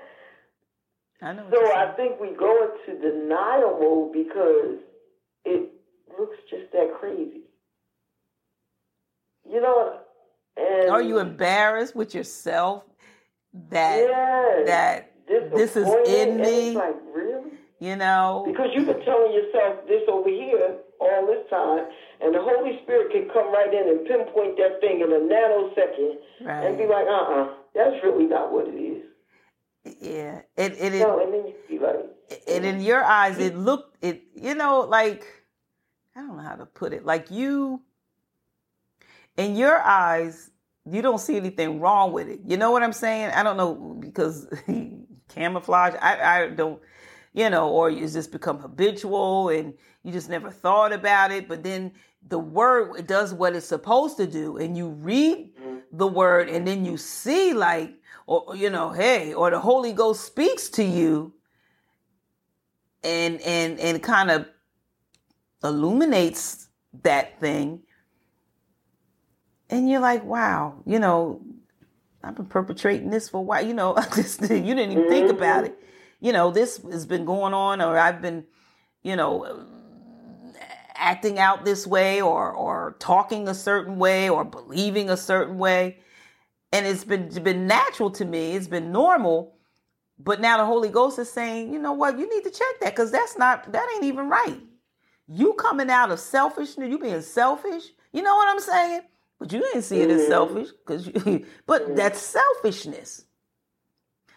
[1.22, 1.46] I know.
[1.50, 4.78] So I think we go into denial mode because
[5.44, 5.70] it
[6.18, 7.42] looks just that crazy.
[9.48, 10.08] You know what?
[10.56, 12.84] And Are you embarrassed with yourself
[13.70, 16.68] that yes, that this is in me?
[16.68, 17.50] It's like really
[17.80, 18.44] you know?
[18.46, 21.86] because you've been telling yourself this over here all this time,
[22.20, 26.16] and the Holy Spirit can come right in and pinpoint that thing in a nanosecond
[26.66, 29.04] and be like, uh, uh that's really not what it is.
[30.00, 30.40] Yeah.
[30.56, 31.96] It it it, No, and then you be like,
[32.46, 35.24] it in your eyes it looked it you know like
[36.14, 37.06] I don't know how to put it.
[37.06, 37.80] Like you
[39.36, 40.50] in your eyes
[40.84, 42.40] you don't see anything wrong with it.
[42.44, 43.30] You know what I'm saying?
[43.30, 44.48] I don't know because
[45.28, 45.94] camouflage.
[46.00, 46.80] I I don't
[47.32, 51.48] you know, or you just become habitual and you just never thought about it.
[51.48, 51.92] But then
[52.28, 55.50] the word it does what it's supposed to do, and you read
[55.92, 57.94] the word, and then you see like,
[58.26, 61.32] or you know, hey, or the Holy Ghost speaks to you,
[63.04, 64.46] and and and kind of
[65.62, 66.68] illuminates
[67.02, 67.82] that thing,
[69.70, 71.40] and you're like, wow, you know,
[72.22, 73.64] I've been perpetrating this for a while.
[73.64, 75.36] You know, just, you didn't even think mm-hmm.
[75.36, 75.78] about it.
[76.20, 78.44] You know, this has been going on, or I've been,
[79.02, 79.66] you know,
[80.94, 85.98] acting out this way, or or talking a certain way, or believing a certain way,
[86.72, 88.56] and it's been it's been natural to me.
[88.56, 89.54] It's been normal.
[90.18, 92.90] But now the Holy Ghost is saying, you know what, you need to check that
[92.90, 94.58] because that's not that ain't even right.
[95.28, 97.84] You coming out of selfishness, you being selfish.
[98.12, 99.02] You know what I'm saying?
[99.38, 101.46] But you didn't see it as selfish because you.
[101.66, 101.94] But mm-hmm.
[101.94, 103.24] that's selfishness.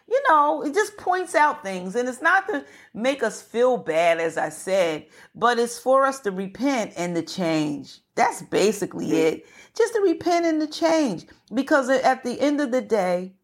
[0.07, 4.19] You know, it just points out things, and it's not to make us feel bad,
[4.19, 8.01] as I said, but it's for us to repent and to change.
[8.15, 9.45] That's basically it.
[9.73, 13.35] Just to repent and to change, because at the end of the day,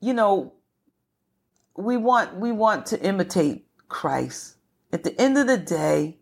[0.00, 0.52] you know,
[1.76, 4.56] we want we want to imitate Christ.
[4.92, 6.18] At the end of the day,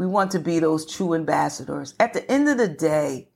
[0.00, 1.94] we want to be those true ambassadors.
[2.00, 3.28] At the end of the day,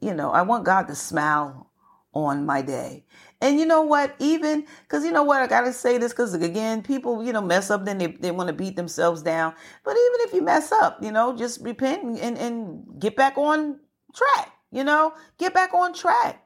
[0.00, 1.70] you know, I want God to smile
[2.14, 3.04] on my day.
[3.42, 4.14] And you know what?
[4.18, 7.68] Even because you know what, I gotta say this because again, people you know mess
[7.68, 9.52] up, then they, they want to beat themselves down.
[9.84, 13.78] But even if you mess up, you know, just repent and, and, get back on
[14.14, 14.52] track.
[14.72, 16.42] You know, get back on track,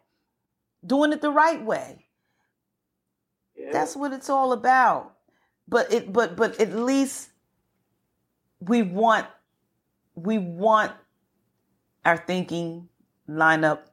[0.85, 2.05] doing it the right way.
[3.57, 3.70] yeah.
[3.70, 5.14] That's what it's all about.
[5.68, 7.30] But it but but at least
[8.61, 9.27] we want
[10.15, 10.93] we want
[12.05, 12.89] our thinking
[13.27, 13.89] line up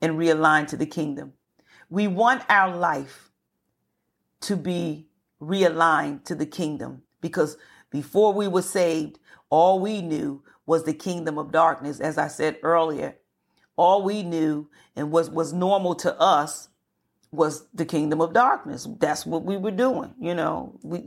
[0.00, 1.32] and realign to the kingdom.
[1.90, 3.30] We want our life
[4.42, 5.08] to be
[5.40, 7.56] realigned to the kingdom because
[7.90, 9.18] before we were saved,
[9.50, 12.00] all we knew was the kingdom of darkness.
[12.00, 13.16] As I said earlier,
[13.76, 16.68] all we knew and was, was normal to us
[17.32, 18.88] was the kingdom of darkness.
[19.00, 20.78] That's what we were doing, you know.
[20.84, 21.02] We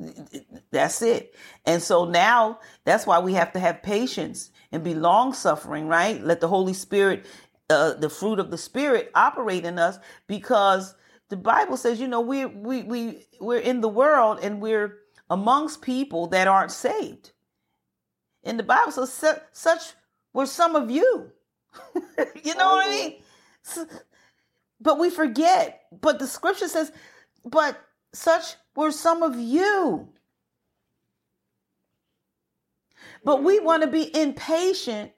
[0.72, 1.36] that's it.
[1.66, 6.24] And so now that's why we have to have patience and be long suffering, right?
[6.24, 7.26] Let the Holy Spirit
[7.70, 10.96] uh, the fruit of the spirit operate in us because
[11.30, 15.00] the Bible says, you know, we we we we're in the world and we're
[15.30, 17.32] amongst people that aren't saved.
[18.44, 19.94] And the Bible says such
[20.34, 21.32] were some of you.
[22.44, 23.16] you know what I mean?
[24.80, 25.82] But we forget.
[26.02, 26.92] But the scripture says,
[27.44, 27.80] but
[28.14, 30.10] such were some of you.
[33.24, 35.12] But we want to be impatient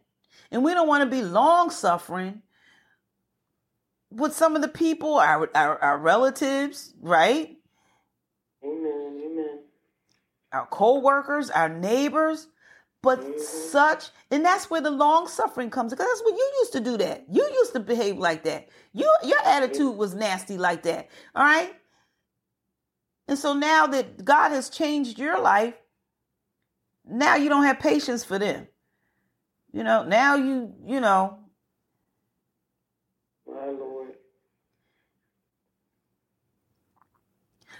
[0.51, 2.41] and we don't want to be long suffering
[4.09, 7.57] with some of the people, our, our, our relatives, right?
[8.63, 9.21] Amen.
[9.25, 9.59] Amen.
[10.53, 12.47] Our co workers, our neighbors.
[13.01, 13.39] But mm-hmm.
[13.39, 16.97] such, and that's where the long suffering comes because that's what you used to do.
[16.97, 18.69] That you used to behave like that.
[18.93, 21.09] You your attitude was nasty like that.
[21.35, 21.73] All right.
[23.27, 25.75] And so now that God has changed your life,
[27.05, 28.67] now you don't have patience for them.
[29.71, 31.39] You know, now you you know.
[33.45, 34.13] My Lord.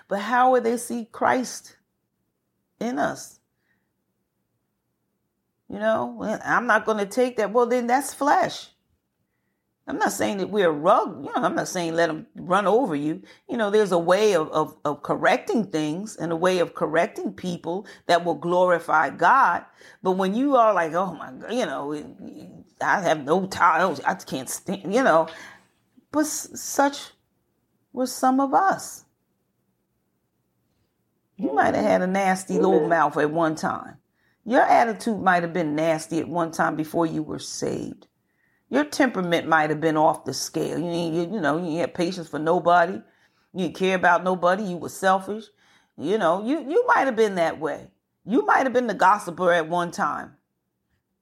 [0.07, 1.75] But how will they see Christ
[2.79, 3.39] in us?
[5.69, 7.51] You know, I'm not going to take that.
[7.51, 8.69] Well, then that's flesh.
[9.87, 11.25] I'm not saying that we're rug.
[11.25, 13.21] You know, I'm not saying let them run over you.
[13.49, 17.33] You know, there's a way of, of, of correcting things and a way of correcting
[17.33, 19.63] people that will glorify God.
[20.03, 21.93] But when you are like, oh my God, you know,
[22.81, 23.97] I have no time.
[24.05, 25.29] I can't stand, you know.
[26.11, 27.11] But such
[27.93, 29.05] were some of us.
[31.37, 33.97] You might have had a nasty little mouth at one time.
[34.47, 38.07] Your attitude might have been nasty at one time before you were saved.
[38.69, 40.79] Your temperament might have been off the scale.
[40.79, 42.93] You, you, you know, you had patience for nobody.
[43.53, 44.63] You didn't care about nobody.
[44.63, 45.43] You were selfish.
[45.97, 47.87] You know, you, you might have been that way.
[48.25, 50.37] You might have been the gossiper at one time,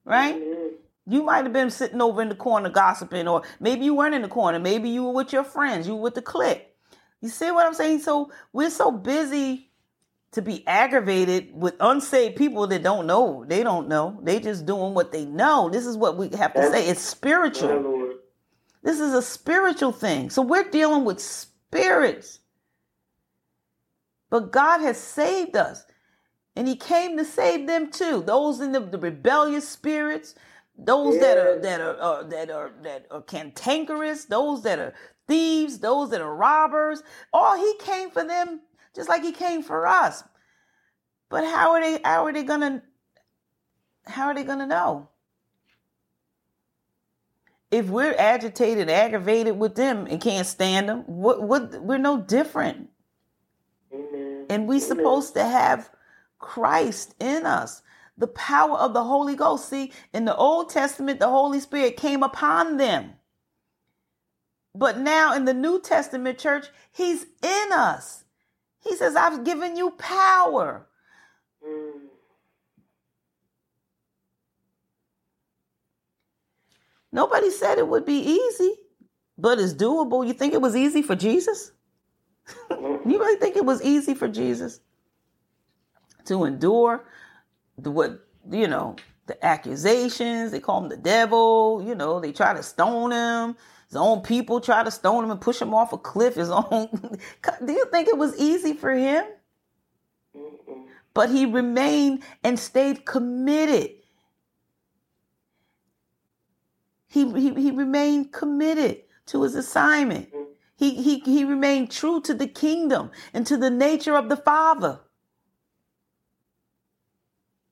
[0.04, 0.36] right?
[0.36, 0.76] Mm-hmm.
[1.12, 4.22] You might have been sitting over in the corner gossiping, or maybe you weren't in
[4.22, 4.60] the corner.
[4.60, 5.88] Maybe you were with your friends.
[5.88, 6.64] You were with the clique.
[7.20, 8.00] You see what I'm saying?
[8.00, 9.65] So we're so busy
[10.32, 13.44] to be aggravated with unsaved people that don't know.
[13.46, 14.18] They don't know.
[14.22, 15.70] They just doing what they know.
[15.70, 16.88] This is what we have to say.
[16.88, 18.12] It's spiritual.
[18.82, 20.30] This is a spiritual thing.
[20.30, 22.40] So we're dealing with spirits.
[24.30, 25.84] But God has saved us.
[26.54, 28.22] And he came to save them too.
[28.26, 30.34] Those in the, the rebellious spirits,
[30.78, 34.94] those that are that are uh, that are that are cantankerous, those that are
[35.28, 37.02] thieves, those that are robbers.
[37.32, 38.60] All he came for them
[38.96, 40.24] just like he came for us.
[41.28, 42.82] But how are they how are they gonna
[44.06, 45.10] how are they gonna know?
[47.70, 52.88] If we're agitated, aggravated with them and can't stand them, what what we're no different.
[53.92, 54.46] Amen.
[54.48, 55.90] And we supposed to have
[56.38, 57.82] Christ in us.
[58.18, 59.68] The power of the Holy Ghost.
[59.68, 63.12] See, in the Old Testament, the Holy Spirit came upon them.
[64.74, 68.24] But now in the New Testament church, He's in us.
[68.88, 70.86] He says, I've given you power.
[71.66, 71.92] Mm.
[77.12, 78.74] Nobody said it would be easy,
[79.38, 80.26] but it's doable.
[80.26, 81.72] You think it was easy for Jesus?
[82.70, 84.80] you really think it was easy for Jesus
[86.26, 87.04] to endure
[87.78, 88.96] the what you know
[89.26, 90.52] the accusations?
[90.52, 91.82] They call him the devil.
[91.84, 93.56] You know they try to stone him.
[93.88, 96.34] His own people try to stone him and push him off a cliff.
[96.34, 96.88] His own.
[97.64, 99.24] Do you think it was easy for him?
[101.14, 103.90] But he remained and stayed committed.
[107.08, 110.28] He, he, he remained committed to his assignment.
[110.76, 115.00] He, he, he remained true to the kingdom and to the nature of the Father.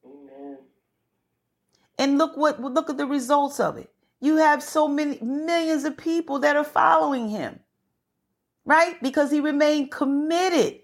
[0.07, 0.59] Amen.
[1.99, 3.94] And look what look at the results of it.
[4.25, 7.61] You have so many millions of people that are following him,
[8.65, 8.97] right?
[9.03, 10.81] Because he remained committed.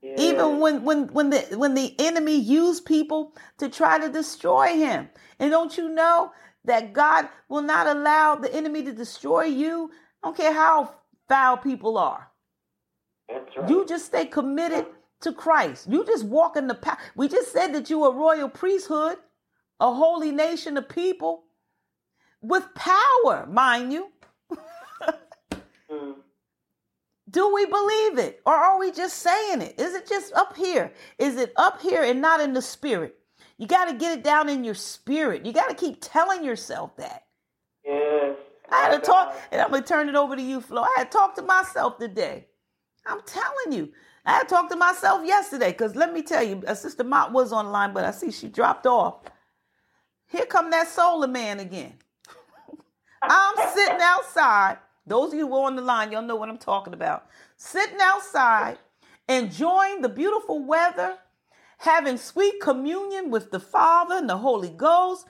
[0.00, 0.14] Yeah.
[0.16, 5.08] Even when when when the when the enemy used people to try to destroy him.
[5.40, 6.30] And don't you know
[6.66, 9.90] that God will not allow the enemy to destroy you?
[10.22, 10.94] I don't care how
[11.28, 12.28] foul people are.
[13.28, 13.68] Right.
[13.68, 14.86] You just stay committed
[15.22, 15.88] to Christ.
[15.90, 17.00] You just walk in the path.
[17.16, 19.16] We just said that you are a royal priesthood,
[19.80, 21.42] a holy nation of people
[22.40, 24.08] with power, mind you.
[25.90, 26.14] mm.
[27.30, 29.78] Do we believe it or are we just saying it?
[29.78, 30.92] Is it just up here?
[31.18, 33.16] Is it up here and not in the spirit?
[33.58, 35.44] You got to get it down in your spirit.
[35.44, 37.24] You got to keep telling yourself that.
[37.84, 38.36] Yes.
[38.70, 40.82] I had to talk, and I'm going to turn it over to you, Flo.
[40.82, 42.46] I had to talk to myself today.
[43.06, 43.92] I'm telling you.
[44.24, 47.94] I had talked to myself yesterday because let me tell you, Sister Mott was online,
[47.94, 49.22] but I see she dropped off.
[50.26, 51.94] Here come that solar man again.
[53.22, 54.78] I'm sitting outside.
[55.06, 57.26] Those of you who are on the line, y'all know what I'm talking about.
[57.56, 58.78] Sitting outside,
[59.28, 61.16] enjoying the beautiful weather,
[61.78, 65.26] having sweet communion with the Father and the Holy Ghost,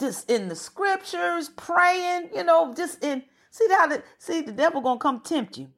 [0.00, 4.80] just in the scriptures, praying, you know, just in see how the see the devil
[4.80, 5.68] gonna come tempt you.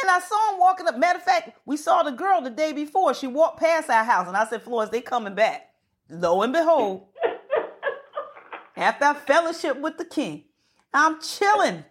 [0.00, 0.98] And I saw him walking up.
[0.98, 3.14] Matter of fact, we saw the girl the day before.
[3.14, 5.70] She walked past our house, and I said, Florence, they coming back.
[6.10, 7.06] Lo and behold,
[8.76, 10.44] after I fellowship with the king,
[10.94, 11.84] I'm chilling,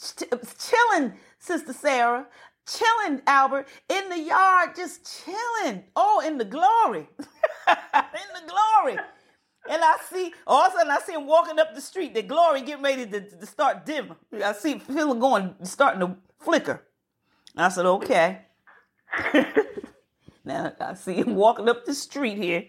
[0.00, 2.26] chilling, Sister Sarah,
[2.66, 5.84] chilling, Albert, in the yard, just chilling.
[5.96, 7.08] Oh, in the glory,
[7.68, 8.98] in the glory.
[9.68, 12.14] And I see, all of a sudden, I see him walking up the street.
[12.14, 14.14] The glory getting ready to, to start dim.
[14.44, 16.84] I see feel going, starting to flicker.
[17.56, 18.42] I said, okay.
[20.44, 22.66] now I see him walking up the street here.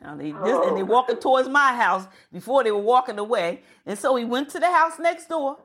[0.00, 3.62] Now they this, and they walking towards my house before they were walking away.
[3.84, 5.58] And so he went to the house next door,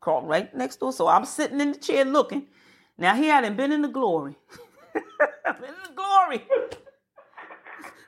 [0.00, 0.92] crawled right next door.
[0.92, 2.46] So I'm sitting in the chair looking.
[2.98, 4.36] Now he hadn't been in the glory.
[4.94, 5.02] been
[5.64, 6.44] in the glory.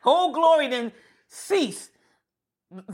[0.03, 0.93] Whole glory then
[1.29, 1.91] ceased.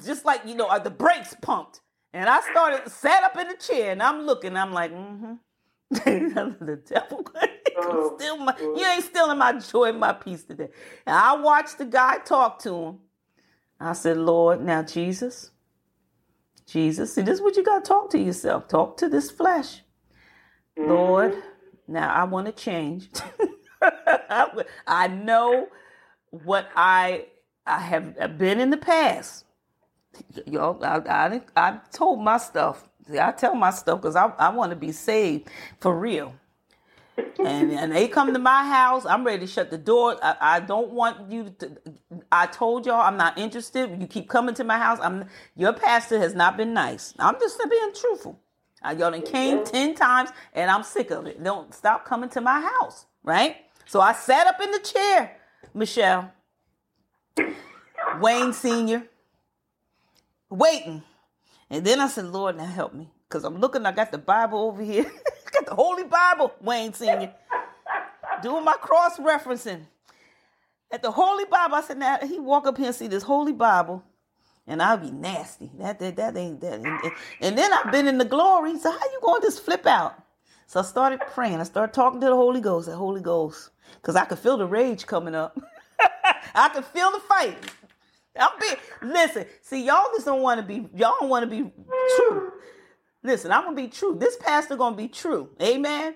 [0.05, 1.81] Just like, you know, uh, the brakes pumped.
[2.13, 4.57] And I started, sat up in the chair and I'm looking.
[4.57, 5.35] I'm like, mm-hmm.
[5.91, 7.23] the devil
[7.77, 10.69] oh, steal my, you ain't stealing my joy and my peace today.
[11.07, 12.99] And I watched the guy talk to him.
[13.81, 15.51] I said, Lord, now Jesus,
[16.67, 18.69] Jesus, see, this is what you got to talk to yourself.
[18.69, 19.83] Talk to this flesh.
[20.79, 20.91] Mm-hmm.
[20.91, 21.43] Lord,
[21.89, 23.09] now I want to change.
[24.87, 25.69] I know
[26.31, 27.27] what I
[27.67, 29.45] I have been in the past.
[30.47, 32.89] Y'all, I, I, I told my stuff.
[33.21, 35.49] I tell my stuff because I, I want to be saved
[35.81, 36.35] for real.
[37.17, 39.05] And and they come to my house.
[39.07, 40.19] I'm ready to shut the door.
[40.23, 41.79] I, I don't want you to.
[42.31, 44.01] I told y'all I'm not interested.
[44.01, 44.99] You keep coming to my house.
[45.03, 45.27] I'm
[45.57, 47.15] your pastor has not been nice.
[47.19, 48.41] I'm just being truthful.
[48.83, 51.43] I, y'all done came ten times and I'm sick of it.
[51.43, 53.57] Don't stop coming to my house, right?
[53.87, 55.37] So I sat up in the chair,
[55.75, 56.33] Michelle,
[58.21, 59.05] Wayne Senior,
[60.51, 61.03] waiting.
[61.71, 63.11] And then I said, Lord, now help me.
[63.29, 65.11] Because I'm looking, I got the Bible over here.
[65.53, 67.33] got the Holy Bible, Wayne Sr.
[68.43, 69.83] Doing my cross referencing.
[70.91, 73.53] At the Holy Bible, I said, now he walk up here and see this Holy
[73.53, 74.03] Bible,
[74.67, 75.71] and I'll be nasty.
[75.79, 76.75] That that, that ain't that.
[76.75, 78.79] And, and then I've been in the glory.
[78.79, 80.23] So how you going to just flip out?
[80.67, 81.61] So I started praying.
[81.61, 82.89] I started talking to the Holy Ghost.
[82.89, 85.59] The Holy Ghost, because I could feel the rage coming up.
[86.55, 87.59] I could feel the fight.
[88.39, 89.47] I'm being listen.
[89.63, 90.89] See, y'all just don't want to be.
[90.97, 91.71] Y'all don't want to be
[92.17, 92.53] true.
[93.25, 94.17] Listen, I'm gonna be true.
[94.19, 95.51] This pastor gonna be true.
[95.63, 96.15] Amen.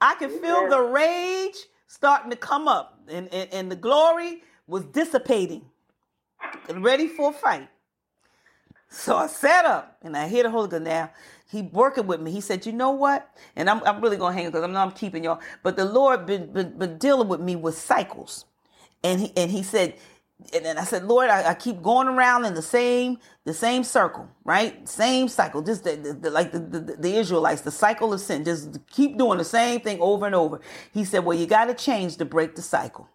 [0.00, 1.56] I can feel the rage
[1.86, 5.64] starting to come up, and, and, and the glory was dissipating,
[6.68, 7.68] and ready for a fight.
[8.90, 11.10] So I sat up and I hear the Holy Ghost now.
[11.50, 12.30] He working with me.
[12.30, 14.92] He said, "You know what?" And I'm, I'm really gonna hang because I'm not I'm
[14.94, 15.40] keeping y'all.
[15.62, 18.46] But the Lord been, been been dealing with me with cycles,
[19.04, 19.94] and he and he said
[20.54, 23.84] and then I said, Lord, I, I, keep going around in the same the same
[23.84, 24.88] circle, right?
[24.88, 28.44] Same cycle, just the, the, the, like the, the, Israelites, the cycle of sin.
[28.44, 30.60] Just keep doing the same thing over and over.
[30.92, 33.08] He said, Well, you got to change to break the cycle.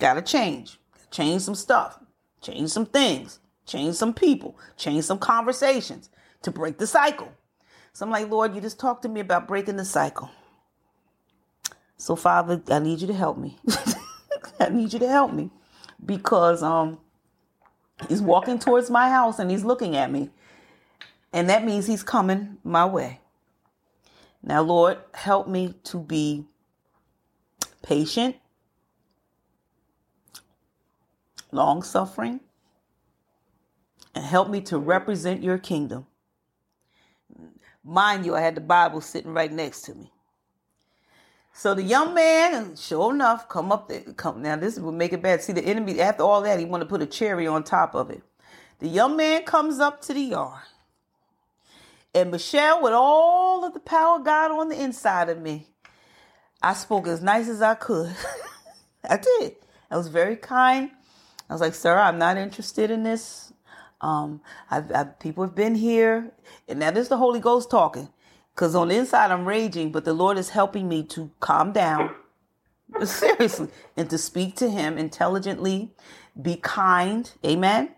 [0.00, 0.78] Got to change,
[1.10, 1.98] change some stuff,
[2.40, 6.10] change some things, change some people, change some conversations
[6.42, 7.32] to break the cycle.
[7.92, 10.30] So I'm like, Lord, you just talked to me about breaking the cycle.
[11.96, 13.58] So Father, I need you to help me.
[14.60, 15.50] I need you to help me
[16.06, 16.98] because um
[18.08, 20.30] he's walking towards my house and he's looking at me.
[21.32, 23.20] And that means he's coming my way.
[24.42, 26.46] Now, Lord, help me to be
[27.82, 28.36] patient,
[31.52, 32.40] long suffering,
[34.14, 36.06] and help me to represent your kingdom.
[37.84, 40.13] Mind you, I had the Bible sitting right next to me.
[41.54, 44.02] So the young man, sure enough, come up there.
[44.16, 45.42] Come now, this would make it bad.
[45.42, 48.10] See, the enemy after all that, he want to put a cherry on top of
[48.10, 48.22] it.
[48.80, 50.62] The young man comes up to the yard,
[52.14, 55.68] and Michelle, with all of the power God on the inside of me,
[56.62, 58.14] I spoke as nice as I could.
[59.10, 59.56] I did.
[59.90, 60.90] I was very kind.
[61.50, 63.52] I was like, "Sir, I'm not interested in this.
[64.00, 66.32] Um, I've, I've people have been here,
[66.68, 68.10] and now this is the Holy Ghost talking.
[68.54, 72.14] Because on the inside, I'm raging, but the Lord is helping me to calm down,
[73.04, 75.92] seriously, and to speak to Him intelligently,
[76.40, 77.30] be kind.
[77.44, 77.90] Amen.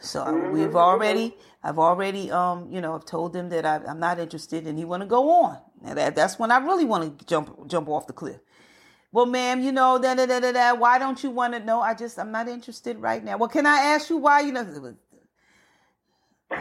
[0.00, 4.18] So we've already, I've already, um, you know, I've told him that I, am not
[4.18, 5.58] interested, and he want to go on.
[5.80, 8.40] Now that that's when I really want to jump jump off the cliff.
[9.12, 10.74] Well, ma'am, you know, da da da da da.
[10.74, 11.80] Why don't you want to know?
[11.80, 13.38] I just I'm not interested right now.
[13.38, 14.40] Well, can I ask you why?
[14.40, 14.94] You know,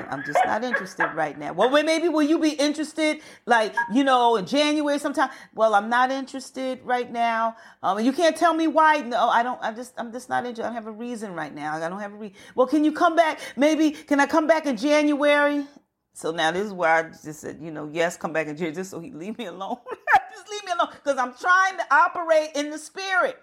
[0.10, 1.53] I'm just not interested right now.
[1.53, 5.30] Well, maybe will you be interested, like you know, in January sometime?
[5.53, 7.56] Well, I'm not interested right now.
[7.82, 9.02] Um, you can't tell me why.
[9.02, 9.60] No, I don't.
[9.61, 10.64] I'm just, I'm just not interested.
[10.64, 11.76] I don't have a reason right now.
[11.76, 12.36] I don't have a reason.
[12.56, 13.40] Well, can you come back?
[13.56, 15.65] Maybe can I come back in January?
[16.14, 18.76] So now this is where I just said, you know, yes, come back in January,
[18.76, 19.78] just so he leave me alone.
[20.32, 23.38] just leave me alone, because I'm trying to operate in the spirit,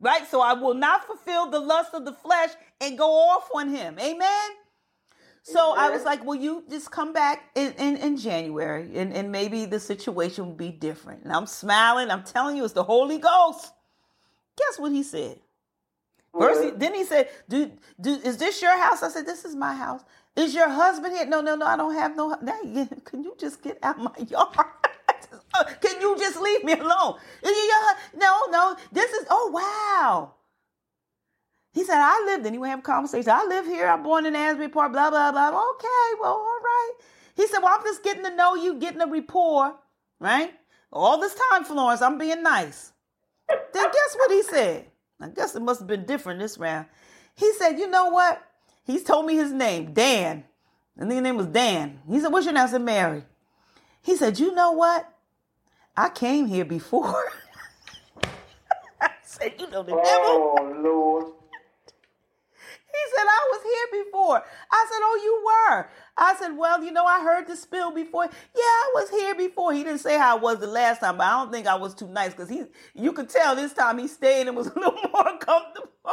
[0.00, 0.26] right?
[0.28, 2.50] So I will not fulfill the lust of the flesh
[2.80, 3.96] and go off on him.
[4.00, 4.50] Amen.
[5.42, 9.32] So I was like, well, you just come back in, in, in, January and, and
[9.32, 11.24] maybe the situation will be different.
[11.24, 12.10] And I'm smiling.
[12.10, 13.72] I'm telling you, it's the Holy Ghost.
[14.56, 15.40] Guess what he said?
[16.38, 19.02] First, he, then he said, do, do, is this your house?
[19.02, 20.02] I said, this is my house.
[20.36, 21.26] Is your husband here?
[21.26, 22.36] No, no, no, I don't have no.
[22.40, 22.58] Now,
[23.04, 24.48] can you just get out my yard?
[25.80, 27.16] can you just leave me alone?
[28.14, 30.34] No, no, this is, oh, wow.
[31.72, 33.30] He said, I lived, and he would have a conversation.
[33.30, 33.86] I live here.
[33.86, 35.48] I'm born in Asbury Park, blah, blah, blah.
[35.48, 36.92] Okay, well, all right.
[37.36, 39.76] He said, Well, I'm just getting to know you, getting a rapport,
[40.18, 40.52] right?
[40.92, 42.92] All this time, Florence, I'm being nice.
[43.48, 44.86] then guess what he said?
[45.20, 46.86] I guess it must have been different this round.
[47.36, 48.42] He said, You know what?
[48.84, 50.44] He's told me his name, Dan.
[50.98, 52.00] And his name was Dan.
[52.08, 52.64] He said, What's your name?
[52.64, 53.24] I said, Mary.
[54.02, 55.08] He said, You know what?
[55.96, 57.24] I came here before.
[59.00, 60.02] I said, You know the devil.
[60.04, 61.39] Oh, Lord.
[62.92, 64.44] He said, I was here before.
[64.72, 65.90] I said, Oh, you were.
[66.18, 68.24] I said, Well, you know, I heard the spill before.
[68.24, 68.30] Yeah,
[68.62, 69.72] I was here before.
[69.72, 71.94] He didn't say how I was the last time, but I don't think I was
[71.94, 72.64] too nice because he
[72.94, 75.90] you could tell this time he stayed and was a little more comfortable.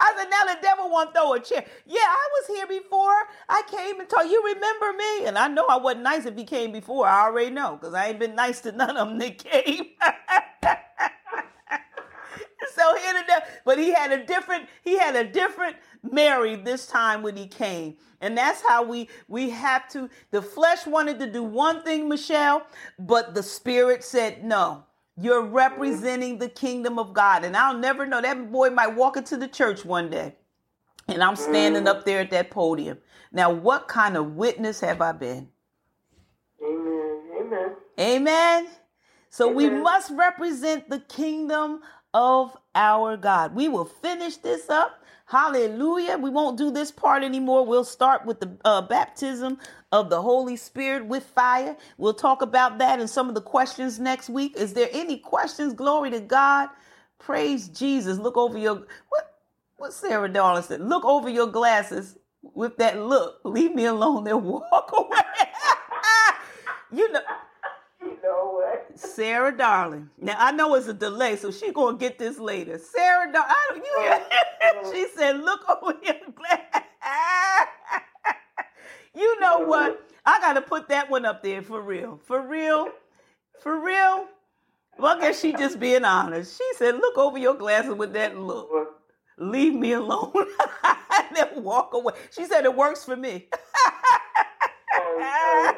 [0.00, 1.64] I said, now the devil won't throw a chair.
[1.86, 3.14] Yeah, I was here before.
[3.48, 5.26] I came and told you remember me.
[5.26, 7.06] And I know I wasn't nice if he came before.
[7.06, 9.86] I already know because I ain't been nice to none of them that came.
[12.74, 16.86] so here the devil, but he had a different, he had a different Mary this
[16.86, 17.96] time when he came.
[18.20, 22.66] And that's how we we have to the flesh wanted to do one thing, Michelle,
[22.98, 24.84] but the spirit said no.
[25.20, 25.54] You're mm-hmm.
[25.54, 27.44] representing the kingdom of God.
[27.44, 28.20] And I'll never know.
[28.20, 30.34] That boy might walk into the church one day.
[31.08, 31.98] And I'm standing mm-hmm.
[31.98, 32.98] up there at that podium.
[33.32, 35.48] Now, what kind of witness have I been?
[36.62, 37.22] Amen.
[37.40, 37.76] Amen.
[37.98, 38.66] Amen.
[39.30, 39.56] So Amen.
[39.56, 41.80] we must represent the kingdom
[42.18, 43.54] of our God.
[43.54, 45.04] We will finish this up.
[45.26, 46.18] Hallelujah.
[46.18, 47.64] We won't do this part anymore.
[47.64, 49.58] We'll start with the uh, baptism
[49.92, 51.76] of the Holy Spirit with fire.
[51.96, 54.56] We'll talk about that and some of the questions next week.
[54.56, 55.74] Is there any questions?
[55.74, 56.70] Glory to God.
[57.20, 58.18] Praise Jesus.
[58.18, 58.74] Look over your
[59.10, 59.36] what
[59.76, 60.80] what Sarah Darling said.
[60.80, 63.36] Look over your glasses with that look.
[63.44, 65.22] Leave me alone and walk away.
[66.90, 67.20] you know
[68.94, 70.10] Sarah Darling.
[70.20, 72.78] Now I know it's a delay, so she gonna get this later.
[72.78, 76.82] Sarah Darling, I don't, you she said, "Look over your glass."
[79.14, 80.08] you know what?
[80.26, 82.88] I gotta put that one up there for real, for real,
[83.60, 84.26] for real.
[84.98, 86.58] Well, I guess she just being honest.
[86.58, 89.00] She said, "Look over your glasses with that look.
[89.38, 90.32] Leave me alone."
[90.84, 92.14] and then walk away.
[92.30, 93.48] She said it works for me.
[94.94, 95.74] Oh,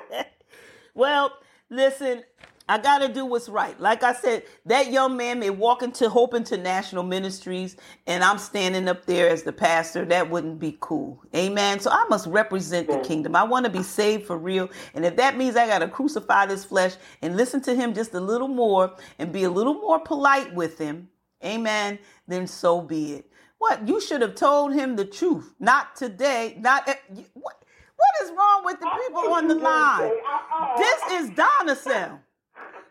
[0.94, 1.32] well,
[1.68, 2.24] listen,
[2.70, 3.78] I got to do what's right.
[3.80, 7.76] Like I said, that young man may walk into Hope International Ministries
[8.06, 10.04] and I'm standing up there as the pastor.
[10.04, 11.20] That wouldn't be cool.
[11.34, 11.80] Amen.
[11.80, 13.34] So I must represent the kingdom.
[13.34, 14.70] I want to be saved for real.
[14.94, 18.14] And if that means I got to crucify this flesh and listen to him just
[18.14, 21.08] a little more and be a little more polite with him,
[21.44, 21.98] amen,
[22.28, 23.32] then so be it.
[23.58, 23.88] What?
[23.88, 25.54] You should have told him the truth.
[25.58, 26.56] Not today.
[26.60, 26.88] Not.
[27.34, 27.56] What?
[27.96, 30.12] What is wrong with the people on the line?
[30.78, 32.20] This is Donacell.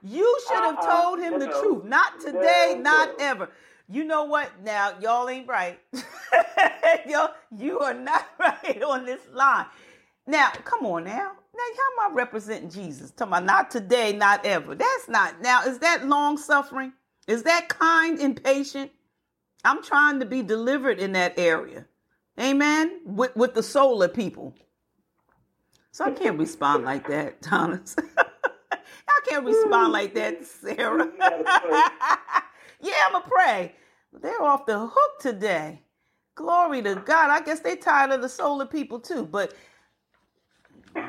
[0.03, 1.01] You should have uh-uh.
[1.01, 1.83] told him the truth.
[1.83, 3.49] Not today, not ever.
[3.91, 4.49] You know what?
[4.63, 5.79] Now, y'all ain't right.
[7.07, 9.65] y'all, you are not right on this line.
[10.27, 11.31] Now, come on now.
[11.55, 13.11] Now, how am I representing Jesus?
[13.11, 14.75] Talking about not today, not ever.
[14.75, 15.41] That's not.
[15.41, 16.93] Now, is that long suffering?
[17.27, 18.91] Is that kind and patient?
[19.65, 21.85] I'm trying to be delivered in that area.
[22.39, 23.01] Amen.
[23.05, 24.55] With with the solar people.
[25.91, 27.95] So I can't respond like that, Thomas.
[29.09, 31.09] I can't respond like that, Sarah.
[32.81, 33.75] yeah, I'm going to pray.
[34.21, 35.83] They're off the hook today.
[36.35, 37.29] Glory to God.
[37.31, 39.53] I guess they tired of the solar people too, but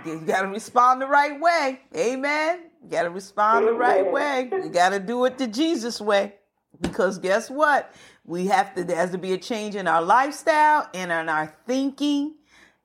[0.04, 1.80] you got to respond the right way.
[1.96, 2.60] Amen.
[2.82, 4.48] You got to respond the right way.
[4.52, 6.34] You got to do it the Jesus way.
[6.80, 7.94] Because guess what?
[8.24, 11.54] We have to, there has to be a change in our lifestyle and in our
[11.66, 12.34] thinking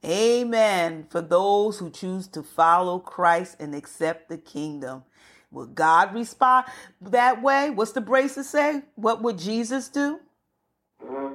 [0.05, 1.07] Amen.
[1.09, 5.03] For those who choose to follow Christ and accept the kingdom.
[5.51, 6.67] Will God respond
[7.01, 7.71] that way?
[7.71, 8.83] What's the bracelet say?
[8.95, 10.19] What would Jesus do?
[11.03, 11.34] Mm-hmm.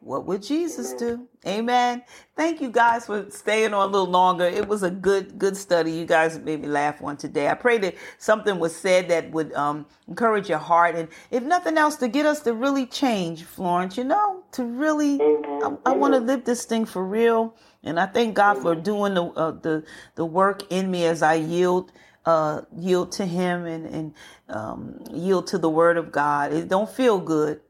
[0.00, 1.28] What would Jesus do?
[1.46, 2.02] Amen.
[2.36, 4.44] Thank you guys for staying on a little longer.
[4.44, 5.92] It was a good, good study.
[5.92, 7.48] You guys made me laugh one today.
[7.48, 11.78] I pray that something was said that would um, encourage your heart, and if nothing
[11.78, 13.96] else, to get us to really change, Florence.
[13.98, 18.06] You know, to really, I, I want to live this thing for real, and I
[18.06, 19.84] thank God for doing the uh, the
[20.16, 21.92] the work in me as I yield.
[22.26, 24.14] Uh, yield to him and, and
[24.50, 26.52] um, yield to the word of God.
[26.52, 27.60] It don't feel good,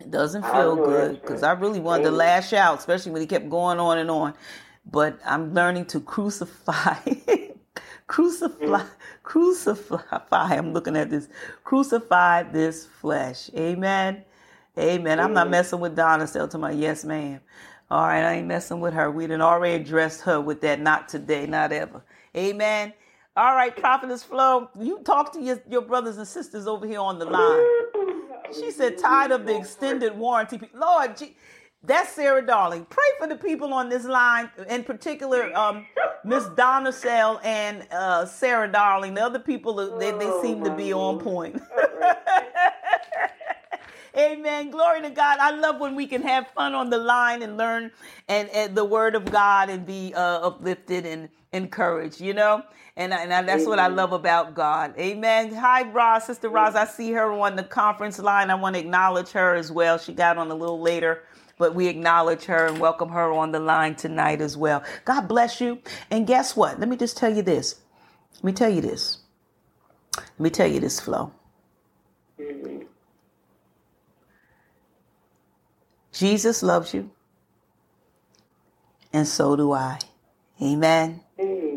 [0.00, 1.42] it doesn't feel good because.
[1.42, 4.34] I really wanted to lash out, especially when he kept going on and on.
[4.90, 6.98] But I'm learning to crucify,
[8.06, 8.84] crucify,
[9.22, 10.02] crucify.
[10.32, 11.28] I'm looking at this,
[11.64, 13.50] crucify this flesh.
[13.56, 14.24] Amen.
[14.78, 15.20] Amen.
[15.20, 16.26] I'm not messing with Donna.
[16.26, 17.40] Still to my yes, ma'am.
[17.90, 19.10] All right, I ain't messing with her.
[19.10, 20.80] We done already addressed her with that.
[20.80, 22.02] Not today, not ever.
[22.36, 22.92] Amen.
[23.40, 27.18] All right, Prophetess Flo, you talk to your, your brothers and sisters over here on
[27.18, 27.64] the line.
[28.54, 30.60] She said, tired of the extended warranty.
[30.74, 31.34] Lord, gee,
[31.82, 32.84] that's Sarah Darling.
[32.90, 35.86] Pray for the people on this line, in particular, um,
[36.22, 39.14] Miss Donna Sell and uh, Sarah Darling.
[39.14, 41.62] The other people, uh, they, they seem to be on point.
[44.18, 44.70] Amen.
[44.70, 45.38] Glory to God.
[45.40, 47.90] I love when we can have fun on the line and learn
[48.28, 52.62] and, and the word of God and be uh, uplifted and encouraged, you know?
[52.96, 54.94] And, and I, that's what I love about God.
[54.98, 55.54] Amen.
[55.54, 56.24] Hi, Roz.
[56.26, 58.50] Sister Roz, I see her on the conference line.
[58.50, 59.98] I want to acknowledge her as well.
[59.98, 61.24] She got on a little later,
[61.58, 64.84] but we acknowledge her and welcome her on the line tonight as well.
[65.04, 65.80] God bless you.
[66.10, 66.78] And guess what?
[66.80, 67.80] Let me just tell you this.
[68.36, 69.18] Let me tell you this.
[70.16, 71.32] Let me tell you this, Flo.
[76.12, 77.10] Jesus loves you,
[79.12, 79.98] and so do I.
[80.62, 81.22] Amen.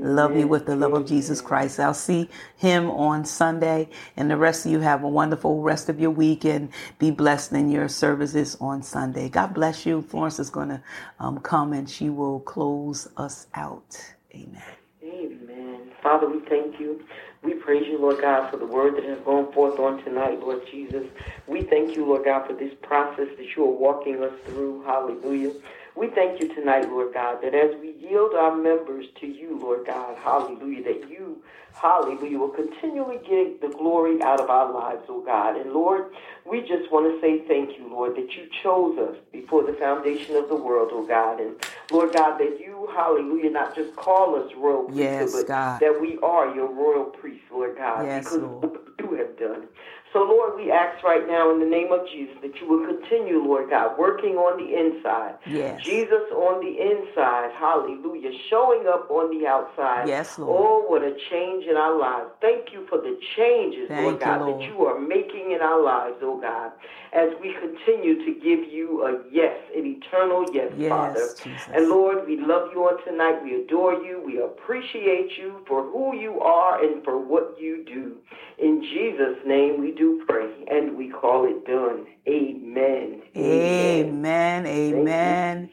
[0.03, 1.79] Love you with the love of Jesus Christ.
[1.79, 5.97] I'll see him on Sunday, and the rest of you have a wonderful rest of
[5.97, 6.67] your week and
[6.99, 9.29] be blessed in your services on Sunday.
[9.29, 10.01] God bless you.
[10.01, 10.81] Florence is going to
[11.21, 13.97] um, come and she will close us out.
[14.35, 14.61] Amen.
[15.01, 15.91] Amen.
[16.01, 17.01] Father, we thank you.
[17.41, 20.63] We praise you, Lord God, for the word that has gone forth on tonight, Lord
[20.69, 21.05] Jesus.
[21.47, 24.83] We thank you, Lord God, for this process that you are walking us through.
[24.83, 25.53] Hallelujah.
[25.95, 29.85] We thank you tonight, Lord God, that as we yield our members to you, Lord
[29.85, 31.43] God, hallelujah, that you,
[31.75, 35.55] hallelujah, will continually get the glory out of our lives, oh God.
[35.55, 36.11] And Lord,
[36.49, 40.35] we just want to say thank you, Lord, that you chose us before the foundation
[40.35, 41.39] of the world, oh God.
[41.39, 41.55] And
[41.91, 45.79] Lord God, that you, hallelujah, not just call us royal priesthood, Yes, but God.
[45.79, 48.77] that we are your royal priests, Lord God, Yes, because Lord.
[48.99, 49.67] you have done.
[50.13, 53.43] So, Lord, we ask right now in the name of Jesus that you will continue,
[53.43, 55.33] Lord God, working on the inside.
[55.47, 55.81] Yes.
[55.83, 60.07] Jesus on the inside, hallelujah, showing up on the outside.
[60.07, 60.53] Yes, Lord.
[60.53, 62.29] Oh, what a change in our lives.
[62.41, 64.61] Thank you for the changes, Thank Lord you, God, Lord.
[64.61, 66.71] that you are making in our lives, oh God,
[67.11, 71.27] as we continue to give you a yes, an eternal yes, Yes, Father.
[71.43, 71.73] Jesus.
[71.73, 73.41] And Lord, we love you on tonight.
[73.43, 74.21] We adore you.
[74.23, 78.17] We appreciate you for who you are and for what you do.
[78.59, 82.05] In Jesus' name we do pray and we call it done.
[82.27, 83.21] Amen.
[83.35, 84.65] Amen.
[84.65, 85.69] Amen.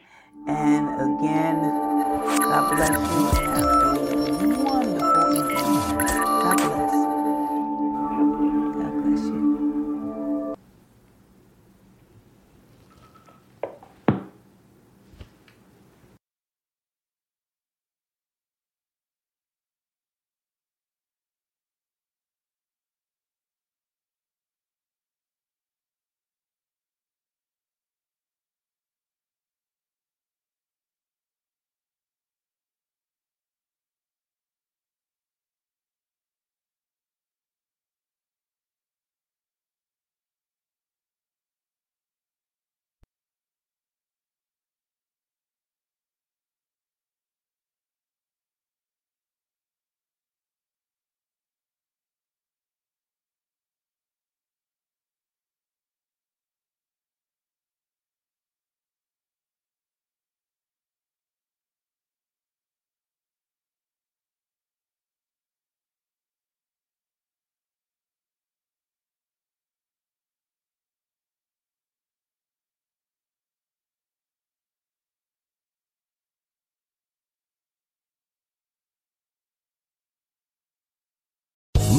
[0.46, 1.56] And again,
[2.38, 3.79] God bless you.